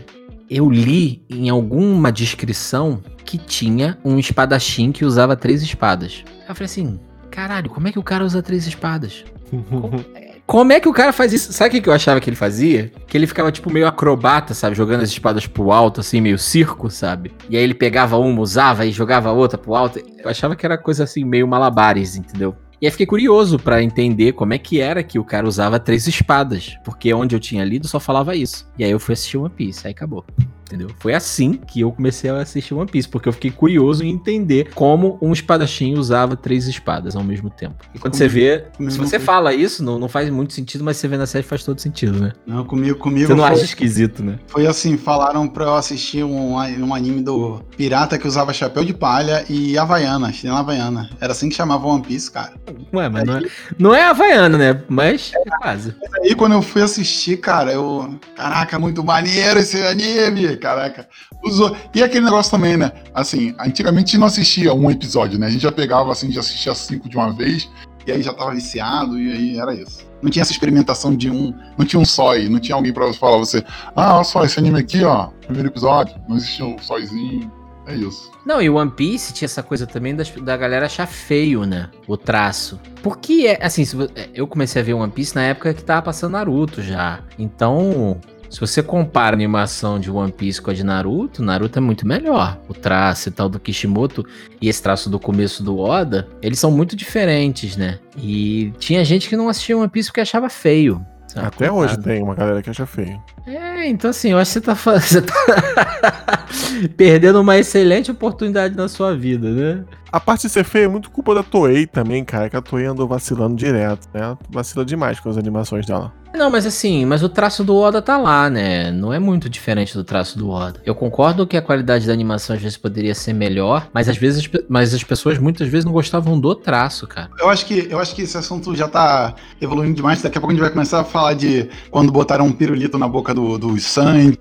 eu 0.49 0.69
li 0.69 1.23
em 1.29 1.49
alguma 1.49 2.12
descrição 2.12 3.01
que 3.23 3.38
tinha 3.38 3.97
um 4.03 4.17
espadachim 4.17 4.91
que 4.91 5.05
usava 5.05 5.35
três 5.35 5.62
espadas. 5.62 6.23
Eu 6.47 6.55
falei 6.55 6.65
assim, 6.65 6.99
caralho, 7.29 7.69
como 7.69 7.88
é 7.88 7.91
que 7.91 7.99
o 7.99 8.03
cara 8.03 8.25
usa 8.25 8.41
três 8.41 8.65
espadas? 8.65 9.23
Como, 9.49 10.03
como 10.47 10.73
é 10.73 10.79
que 10.79 10.89
o 10.89 10.93
cara 10.93 11.13
faz 11.13 11.31
isso? 11.31 11.53
Sabe 11.53 11.77
o 11.77 11.81
que 11.81 11.88
eu 11.88 11.93
achava 11.93 12.19
que 12.19 12.27
ele 12.27 12.35
fazia? 12.35 12.91
Que 13.05 13.15
ele 13.15 13.27
ficava 13.27 13.51
tipo 13.51 13.71
meio 13.71 13.85
acrobata, 13.85 14.55
sabe? 14.55 14.75
Jogando 14.75 15.03
as 15.03 15.09
espadas 15.09 15.45
pro 15.45 15.71
alto, 15.71 15.99
assim, 15.99 16.19
meio 16.19 16.39
circo, 16.39 16.89
sabe? 16.89 17.31
E 17.47 17.55
aí 17.55 17.63
ele 17.63 17.75
pegava 17.75 18.17
uma, 18.17 18.41
usava 18.41 18.85
e 18.85 18.91
jogava 18.91 19.31
outra 19.31 19.59
pro 19.59 19.75
alto. 19.75 19.99
Eu 19.99 20.29
achava 20.29 20.55
que 20.55 20.65
era 20.65 20.77
coisa 20.77 21.03
assim, 21.03 21.23
meio 21.23 21.47
malabares, 21.47 22.15
entendeu? 22.15 22.55
E 22.82 22.86
aí 22.86 22.92
fiquei 22.92 23.06
curioso 23.06 23.60
para 23.60 23.84
entender 23.84 24.32
como 24.34 24.54
é 24.54 24.58
que 24.58 24.80
era 24.80 25.04
que 25.04 25.20
o 25.20 25.24
cara 25.24 25.46
usava 25.46 25.80
três 25.80 26.08
espadas, 26.08 26.78
porque 26.84 27.13
onde 27.13 27.36
eu 27.36 27.39
tinha 27.39 27.65
lido 27.65 27.88
só 27.88 28.00
falava 28.00 28.36
isso. 28.36 28.70
E 28.78 28.84
aí 28.84 28.92
eu 28.92 29.00
fui 29.00 29.13
assistir 29.13 29.38
One 29.38 29.50
Piece, 29.50 29.86
aí 29.86 29.92
acabou 29.92 30.26
entendeu? 30.69 30.89
Foi 30.99 31.13
assim 31.13 31.53
que 31.53 31.82
eu 31.82 31.91
comecei 31.91 32.29
a 32.29 32.38
assistir 32.38 32.73
One 32.73 32.89
Piece, 32.89 33.10
porque 33.10 33.27
eu 33.27 33.34
fiquei 33.34 33.49
curioso 33.49 34.03
em 34.03 34.10
entender 34.10 34.71
como 34.75 35.17
um 35.21 35.34
espadachim 35.34 35.95
usava 35.95 36.36
três 36.36 36.67
espadas 36.67 37.15
ao 37.15 37.23
mesmo 37.23 37.49
tempo. 37.49 37.75
E 37.93 37.99
quando 37.99 38.13
comigo, 38.13 38.17
você 38.17 38.27
vê, 38.27 38.65
se 38.91 38.97
você 38.97 39.17
foi... 39.17 39.25
fala 39.25 39.53
isso, 39.53 39.84
não, 39.84 39.97
não 39.97 40.08
faz 40.08 40.29
muito 40.29 40.53
sentido, 40.53 40.84
mas 40.84 40.97
você 40.97 41.08
vê 41.08 41.17
na 41.17 41.25
série 41.25 41.43
faz 41.43 41.63
todo 41.63 41.82
sentido, 41.82 42.19
né? 42.19 42.34
Não, 42.45 42.63
comigo, 42.63 42.97
comigo. 42.99 43.27
Você 43.27 43.34
não 43.34 43.43
foi, 43.43 43.53
acha 43.53 43.65
esquisito, 43.65 44.23
né? 44.23 44.39
Foi 44.47 44.67
assim, 44.67 44.97
falaram 44.97 45.47
pra 45.47 45.65
eu 45.65 45.73
assistir 45.75 46.23
um, 46.23 46.53
um 46.55 46.93
anime 46.93 47.21
do 47.21 47.62
pirata 47.75 48.17
que 48.17 48.27
usava 48.27 48.53
chapéu 48.53 48.86
de 48.86 48.93
palha 48.93 49.43
e 49.49 49.77
havaiana, 49.77 50.32
chinela 50.32 50.60
havaiana. 50.60 51.10
Era 51.19 51.32
assim 51.32 51.49
que 51.49 51.55
chamava 51.55 51.88
One 51.88 52.03
Piece, 52.03 52.29
cara. 52.29 52.53
Ué, 52.93 53.10
mas 53.10 53.23
aí, 53.23 53.27
não, 53.27 53.38
é, 53.38 53.49
não 53.79 53.95
é 53.95 54.03
havaiana, 54.05 54.58
né? 54.58 54.84
Mas 54.88 55.32
é 55.34 55.49
quase. 55.58 55.95
Aí 56.23 56.36
quando 56.36 56.53
eu 56.53 56.62
fui 56.62 56.82
assistir, 56.82 57.38
cara, 57.38 57.71
eu. 57.71 58.19
Caraca, 58.36 58.77
muito 58.77 59.03
maneiro 59.03 59.60
esse 59.60 59.82
anime! 59.82 60.59
Caraca. 60.60 61.08
Usou. 61.43 61.76
E 61.93 62.04
aquele 62.04 62.26
negócio 62.26 62.52
também, 62.52 62.78
né? 62.78 62.91
Assim, 63.13 63.56
antigamente 63.60 64.17
não 64.17 64.28
assistia 64.28 64.74
um 64.74 64.91
episódio, 64.91 65.39
né? 65.39 65.48
A 65.48 65.50
gente 65.50 65.62
já 65.62 65.72
pegava 65.72 66.12
assim, 66.12 66.32
já 66.32 66.41
assistia 66.41 66.76
cinco 66.76 67.10
de 67.10 67.17
uma 67.17 67.34
vez, 67.34 67.69
e 68.06 68.12
aí 68.12 68.22
já 68.22 68.34
tava 68.34 68.54
viciado, 68.54 69.19
e 69.19 69.32
aí 69.32 69.60
era 69.60 69.74
isso. 69.74 70.08
Não 70.22 70.30
tinha 70.30 70.41
essa 70.41 70.52
experimentação 70.52 71.15
de 71.15 71.30
um. 71.30 71.54
Não 71.78 71.86
tinha 71.86 72.00
um 72.00 72.06
sói, 72.06 72.50
não 72.50 72.60
tinha 72.60 72.76
alguém 72.76 72.93
pra 72.93 73.12
falar 73.13 73.38
você. 73.38 73.63
Ah, 73.95 74.15
olha 74.15 74.24
só, 74.24 74.43
esse 74.43 74.60
anime 74.60 74.80
aqui, 74.80 75.04
ó, 75.04 75.28
primeiro 75.41 75.69
episódio, 75.69 76.15
não 76.28 76.38
existia 76.38 76.65
um 76.65 76.78
sóizinho. 76.78 77.52
É 77.88 77.95
isso. 77.95 78.32
Não, 78.45 78.62
e 78.62 78.69
One 78.69 78.91
Piece 78.91 79.34
tinha 79.34 79.48
essa 79.48 79.63
coisa 79.63 79.88
também 79.88 80.15
da 80.15 80.56
galera 80.56 80.86
achar 80.86 81.08
feio, 81.08 81.65
né? 81.65 81.89
O 82.08 82.15
traço. 82.15 82.80
Porque, 83.02 83.48
é, 83.48 83.65
assim, 83.65 83.84
eu 84.32 84.45
comecei 84.45 84.80
a 84.80 84.86
ver 84.86 84.93
One 84.93 85.12
Piece 85.12 85.34
na 85.34 85.41
época 85.41 85.74
que 85.74 85.84
tava 85.84 86.04
passando 86.04 86.34
Naruto 86.34 86.84
já. 86.84 87.24
Então, 87.39 88.19
Se 88.49 88.59
você 88.59 88.81
compara 88.81 89.35
a 89.35 89.38
animação 89.38 89.99
de 89.99 90.09
One 90.09 90.31
Piece 90.31 90.59
com 90.62 90.71
a 90.71 90.73
de 90.73 90.83
Naruto, 90.83 91.43
Naruto 91.43 91.77
é 91.77 91.81
muito 91.81 92.07
melhor. 92.07 92.57
O 92.67 92.73
traço 92.73 93.29
e 93.29 93.31
tal 93.31 93.47
do 93.47 93.59
Kishimoto 93.59 94.25
e 94.59 94.67
esse 94.67 94.81
traço 94.81 95.09
do 95.09 95.19
começo 95.19 95.62
do 95.63 95.77
Oda, 95.77 96.27
eles 96.41 96.57
são 96.59 96.71
muito 96.71 96.95
diferentes, 96.95 97.77
né? 97.77 97.99
E 98.17 98.73
tinha 98.79 99.05
gente 99.05 99.29
que 99.29 99.38
não 99.38 99.49
assistia 99.49 99.77
One 99.77 99.88
Piece 99.88 100.09
porque 100.09 100.21
achava 100.21 100.49
feio. 100.49 101.05
sabe? 101.27 101.45
Até 101.45 101.69
Coitado. 101.69 101.77
hoje 101.77 101.97
tem 101.99 102.23
uma 102.23 102.33
galera 102.33 102.62
que 102.63 102.69
acha 102.71 102.88
feio. 102.88 103.21
É, 103.45 103.88
então 103.88 104.09
assim, 104.09 104.31
eu 104.31 104.39
acho 104.39 104.51
que 104.51 104.59
você 104.59 104.62
tá, 104.62 104.73
você 104.99 105.21
tá 105.21 106.47
perdendo 106.97 107.39
uma 107.41 107.55
excelente 107.55 108.09
oportunidade 108.09 108.75
na 108.75 108.88
sua 108.88 109.15
vida, 109.15 109.51
né? 109.51 109.83
A 110.12 110.19
parte 110.19 110.47
de 110.47 110.49
ser 110.49 110.63
feio 110.63 110.85
é 110.85 110.88
muito 110.88 111.12
culpa 111.12 111.35
da 111.35 111.43
Toei 111.43 111.85
também, 111.85 112.25
cara, 112.25 112.49
que 112.49 112.57
a 112.57 112.62
Toei 112.62 112.85
andou 112.88 113.07
vacilando 113.07 113.55
direto, 113.55 114.07
né? 114.12 114.35
Vacila 114.49 114.83
demais 114.83 115.19
com 115.19 115.29
as 115.29 115.38
animações 115.38 115.85
dela. 115.85 116.12
Não, 116.34 116.50
mas 116.50 116.65
assim, 116.65 117.06
mas 117.06 117.24
o 117.24 117.30
traço 117.30 117.63
do 117.63 117.76
Oda 117.76 118.02
tá 118.02 118.18
lá, 118.18 118.50
né? 118.50 118.92
Não 118.92 119.12
é 119.12 119.18
muito 119.20 119.50
diferente 119.50 119.96
do 119.96 120.04
traço 120.04 120.38
do 120.38 120.50
Oda. 120.50 120.80
Eu 120.86 120.94
concordo 120.94 121.46
que 121.46 121.58
a 121.58 121.62
qualidade 121.62 122.06
da 122.06 122.13
animação 122.13 122.56
às 122.56 122.62
vezes 122.62 122.78
poderia 122.78 123.15
ser 123.15 123.34
melhor, 123.34 123.89
mas 123.94 124.08
às 124.08 124.15
vezes, 124.15 124.48
mas 124.70 124.94
as 124.94 125.04
pessoas 125.04 125.38
muitas 125.39 125.68
vezes 125.68 125.86
não 125.86 125.92
gostavam 125.92 126.39
do 126.39 126.54
traço, 126.54 127.08
cara. 127.08 127.30
Eu 127.39 127.50
acho, 127.50 127.65
que, 127.65 127.88
eu 127.89 128.00
acho 128.00 128.15
que 128.15 128.22
esse 128.22 128.38
assunto 128.38 128.76
já 128.76 128.88
tá 128.88 129.34
evoluindo 129.60 129.96
demais. 129.96 130.22
Daqui 130.22 130.38
a 130.38 130.42
pouco 130.42 130.52
a 130.52 130.56
gente 130.56 130.62
vai 130.62 130.72
começar 130.72 131.00
a 131.02 131.04
falar 131.04 131.34
de 131.34 131.68
quando 131.89 132.12
botaram 132.12 132.46
um 132.46 132.52
pirulito 132.52 132.98
na 132.98 133.08
boca 133.08 133.34
do, 133.34 133.58
do 133.58 133.80
Sanji. 133.80 134.39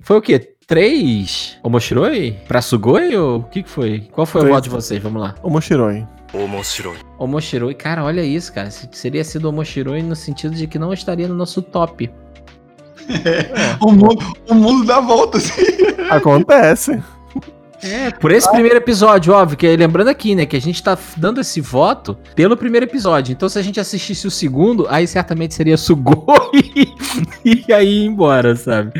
Foi 0.00 0.18
o 0.18 0.22
quê? 0.22 0.54
Três 0.66 1.58
Omoshiroi? 1.62 2.36
Pra 2.46 2.60
Sugoi 2.62 3.16
ou 3.16 3.40
o 3.40 3.42
que 3.44 3.62
que 3.62 3.70
foi? 3.70 4.08
Qual 4.12 4.26
foi 4.26 4.42
o 4.42 4.44
Três. 4.44 4.54
voto 4.54 4.64
de 4.64 4.70
vocês? 4.70 5.02
Vamos 5.02 5.22
lá. 5.22 5.34
O 5.42 5.50
Moshiroi. 6.34 6.96
Omoshiroi, 7.18 7.74
cara, 7.74 8.02
olha 8.04 8.22
isso, 8.22 8.52
cara. 8.52 8.70
Se- 8.70 8.88
Seria 8.92 9.22
sido 9.24 9.48
Omoshiroi 9.48 10.02
no 10.02 10.16
sentido 10.16 10.54
de 10.54 10.66
que 10.66 10.78
não 10.78 10.92
estaria 10.92 11.28
no 11.28 11.34
nosso 11.34 11.60
top. 11.62 12.10
O 13.80 13.90
mundo, 13.92 14.24
o 14.48 14.54
mundo 14.54 14.86
dá 14.86 15.00
volta, 15.00 15.38
assim. 15.38 15.60
Acontece. 16.08 17.02
É, 17.82 18.12
por 18.12 18.30
esse 18.30 18.48
primeiro 18.48 18.76
episódio, 18.76 19.32
óbvio, 19.34 19.56
que 19.58 19.76
lembrando 19.76 20.06
aqui, 20.08 20.36
né, 20.36 20.46
que 20.46 20.54
a 20.56 20.60
gente 20.60 20.80
tá 20.80 20.96
dando 21.16 21.40
esse 21.40 21.60
voto 21.60 22.16
pelo 22.36 22.56
primeiro 22.56 22.86
episódio. 22.86 23.32
Então, 23.32 23.48
se 23.48 23.58
a 23.58 23.62
gente 23.62 23.80
assistisse 23.80 24.24
o 24.24 24.30
segundo, 24.30 24.86
aí 24.88 25.04
certamente 25.08 25.52
seria 25.52 25.76
Sugoi 25.76 26.14
e 27.44 27.72
aí 27.72 28.02
ir 28.02 28.04
embora, 28.06 28.54
sabe? 28.54 28.92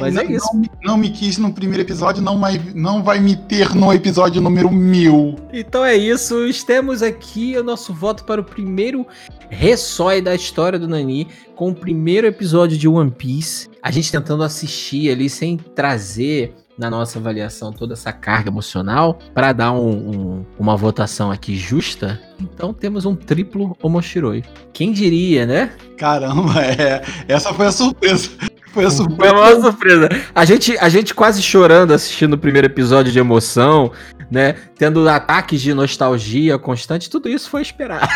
Mas 0.00 0.16
é 0.16 0.22
não, 0.24 0.30
isso. 0.30 0.46
Não, 0.52 0.60
me- 0.60 0.70
não 0.82 0.96
me 0.96 1.10
quis 1.10 1.38
no 1.38 1.52
primeiro 1.52 1.82
episódio, 1.82 2.22
não, 2.22 2.38
vai- 2.38 2.60
não 2.74 3.02
vai 3.02 3.20
me 3.20 3.36
ter 3.36 3.74
no 3.74 3.92
episódio 3.92 4.40
número 4.40 4.70
mil. 4.70 5.36
Então 5.52 5.84
é 5.84 5.94
isso, 5.96 6.36
temos 6.66 7.02
aqui 7.02 7.56
o 7.56 7.62
nosso 7.62 7.92
voto 7.92 8.24
para 8.24 8.40
o 8.40 8.44
primeiro 8.44 9.06
ressói 9.50 10.20
da 10.20 10.34
história 10.34 10.78
do 10.78 10.88
Nani, 10.88 11.28
com 11.54 11.70
o 11.70 11.74
primeiro 11.74 12.26
episódio 12.26 12.76
de 12.76 12.88
One 12.88 13.10
Piece. 13.10 13.68
A 13.82 13.90
gente 13.90 14.10
tentando 14.10 14.42
assistir 14.42 15.10
ali 15.10 15.28
sem 15.28 15.56
trazer 15.56 16.54
na 16.76 16.90
nossa 16.90 17.20
avaliação 17.20 17.72
toda 17.72 17.92
essa 17.92 18.12
carga 18.12 18.50
emocional 18.50 19.20
para 19.32 19.52
dar 19.52 19.70
um- 19.72 20.10
um- 20.10 20.46
uma 20.58 20.76
votação 20.76 21.30
aqui 21.30 21.54
justa. 21.54 22.20
Então 22.40 22.74
temos 22.74 23.04
um 23.04 23.14
triplo 23.14 23.76
Omoshiroi. 23.80 24.42
Quem 24.72 24.90
diria, 24.90 25.46
né? 25.46 25.70
Caramba, 25.96 26.60
é, 26.64 27.00
essa 27.28 27.54
foi 27.54 27.66
a 27.66 27.72
surpresa. 27.72 28.30
Foi 28.74 28.84
a 28.84 28.90
Foi 28.90 28.96
surpresa. 28.96 29.30
a 29.32 29.34
maior 29.34 29.60
surpresa. 29.60 30.08
A 30.34 30.44
gente, 30.44 30.76
a 30.78 30.88
gente 30.88 31.14
quase 31.14 31.40
chorando 31.40 31.92
assistindo 31.92 32.32
o 32.34 32.38
primeiro 32.38 32.66
episódio 32.66 33.12
de 33.12 33.18
emoção, 33.20 33.92
né? 34.28 34.54
Tendo 34.76 35.08
ataques 35.08 35.62
de 35.62 35.72
nostalgia 35.72 36.58
constante, 36.58 37.08
tudo 37.08 37.28
isso 37.28 37.48
foi 37.48 37.62
esperado. 37.62 38.06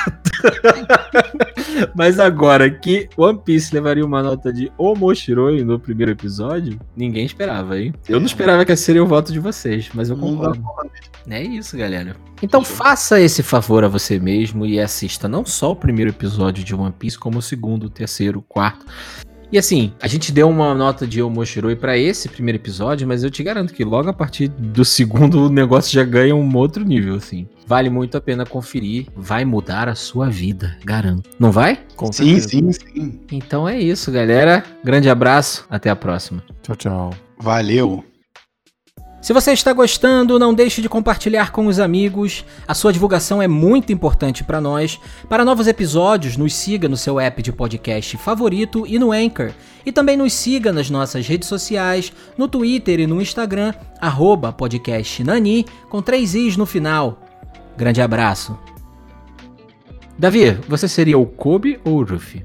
Mas 1.94 2.18
agora 2.18 2.68
que 2.68 3.08
One 3.16 3.38
Piece 3.44 3.72
levaria 3.72 4.04
uma 4.04 4.20
nota 4.20 4.52
de 4.52 4.70
Omoshiroi 4.76 5.62
no 5.62 5.78
primeiro 5.78 6.10
episódio, 6.10 6.78
ninguém 6.96 7.24
esperava, 7.24 7.78
hein? 7.78 7.94
Eu 8.08 8.18
não 8.18 8.26
esperava 8.26 8.64
que 8.64 8.72
esse 8.72 8.82
seria 8.82 9.02
o 9.02 9.06
voto 9.06 9.32
de 9.32 9.38
vocês, 9.38 9.88
mas 9.94 10.10
eu 10.10 10.16
concordo. 10.16 10.60
É 11.28 11.42
isso, 11.42 11.76
galera. 11.76 12.16
Então 12.42 12.64
faça 12.64 13.20
esse 13.20 13.42
favor 13.42 13.84
a 13.84 13.88
você 13.88 14.18
mesmo 14.18 14.66
e 14.66 14.80
assista 14.80 15.28
não 15.28 15.44
só 15.44 15.72
o 15.72 15.76
primeiro 15.76 16.10
episódio 16.10 16.64
de 16.64 16.74
One 16.74 16.94
Piece, 16.98 17.18
como 17.18 17.38
o 17.38 17.42
segundo, 17.42 17.84
o 17.84 17.90
terceiro, 17.90 18.40
o 18.40 18.42
quarto. 18.42 18.86
E 19.50 19.56
assim, 19.56 19.92
a 20.02 20.06
gente 20.06 20.30
deu 20.30 20.48
uma 20.48 20.74
nota 20.74 21.06
de 21.06 21.22
Omoshiroi 21.22 21.74
pra 21.74 21.96
esse 21.96 22.28
primeiro 22.28 22.58
episódio, 22.58 23.08
mas 23.08 23.24
eu 23.24 23.30
te 23.30 23.42
garanto 23.42 23.72
que 23.72 23.82
logo 23.82 24.08
a 24.08 24.12
partir 24.12 24.48
do 24.48 24.84
segundo 24.84 25.44
o 25.46 25.48
negócio 25.48 25.90
já 25.92 26.04
ganha 26.04 26.34
um 26.36 26.56
outro 26.56 26.84
nível, 26.84 27.14
assim. 27.14 27.48
Vale 27.66 27.88
muito 27.88 28.16
a 28.16 28.20
pena 28.20 28.44
conferir, 28.44 29.06
vai 29.16 29.44
mudar 29.44 29.88
a 29.88 29.94
sua 29.94 30.28
vida, 30.28 30.76
garanto. 30.84 31.30
Não 31.38 31.50
vai? 31.50 31.80
Com 31.96 32.12
Sim, 32.12 32.38
certeza. 32.38 32.48
sim, 32.48 32.72
sim. 32.72 33.20
Então 33.32 33.68
é 33.68 33.78
isso, 33.78 34.10
galera. 34.12 34.62
Grande 34.84 35.08
abraço, 35.08 35.66
até 35.70 35.88
a 35.90 35.96
próxima. 35.96 36.42
Tchau, 36.62 36.76
tchau. 36.76 37.10
Valeu. 37.38 38.04
Se 39.20 39.32
você 39.32 39.52
está 39.52 39.72
gostando, 39.72 40.38
não 40.38 40.54
deixe 40.54 40.80
de 40.80 40.88
compartilhar 40.88 41.50
com 41.50 41.66
os 41.66 41.80
amigos. 41.80 42.44
A 42.68 42.72
sua 42.72 42.92
divulgação 42.92 43.42
é 43.42 43.48
muito 43.48 43.92
importante 43.92 44.44
para 44.44 44.60
nós. 44.60 44.98
Para 45.28 45.44
novos 45.44 45.66
episódios, 45.66 46.36
nos 46.36 46.54
siga 46.54 46.88
no 46.88 46.96
seu 46.96 47.18
app 47.18 47.42
de 47.42 47.52
podcast 47.52 48.16
favorito 48.16 48.86
e 48.86 48.96
no 48.96 49.10
Anchor. 49.10 49.50
E 49.84 49.90
também 49.90 50.16
nos 50.16 50.32
siga 50.32 50.72
nas 50.72 50.88
nossas 50.88 51.26
redes 51.26 51.48
sociais, 51.48 52.12
no 52.36 52.46
Twitter 52.46 53.00
e 53.00 53.06
no 53.08 53.20
Instagram, 53.20 53.74
arroba 54.00 54.52
podcastnani, 54.52 55.66
com 55.88 56.00
três 56.00 56.34
i's 56.36 56.56
no 56.56 56.64
final. 56.64 57.20
Grande 57.76 58.00
abraço. 58.00 58.56
Davi, 60.16 60.52
você 60.68 60.88
seria 60.88 61.18
o 61.18 61.26
Kobe 61.26 61.80
ou 61.84 61.98
o 61.98 62.04
Ruffy? 62.04 62.44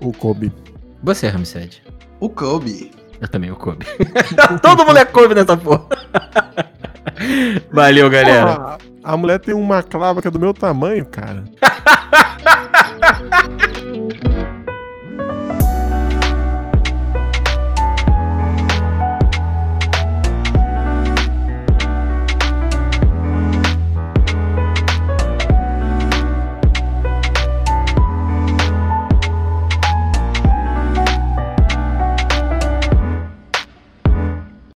O 0.00 0.12
Kobe. 0.12 0.52
Você, 1.02 1.26
Ramsed. 1.28 1.82
O 2.20 2.28
Kobe. 2.28 3.01
Eu 3.22 3.28
também, 3.28 3.52
o 3.52 3.56
Kobe. 3.56 3.86
Todo 4.60 4.84
mundo 4.84 4.98
é 4.98 5.04
Kobe 5.04 5.36
nessa 5.36 5.56
porra. 5.56 5.86
Valeu, 7.70 8.10
galera. 8.10 8.56
Porra, 8.56 8.78
a 9.04 9.16
mulher 9.16 9.38
tem 9.38 9.54
uma 9.54 9.80
clava 9.80 10.20
que 10.20 10.26
é 10.26 10.30
do 10.30 10.40
meu 10.40 10.52
tamanho, 10.52 11.06
cara. 11.06 11.44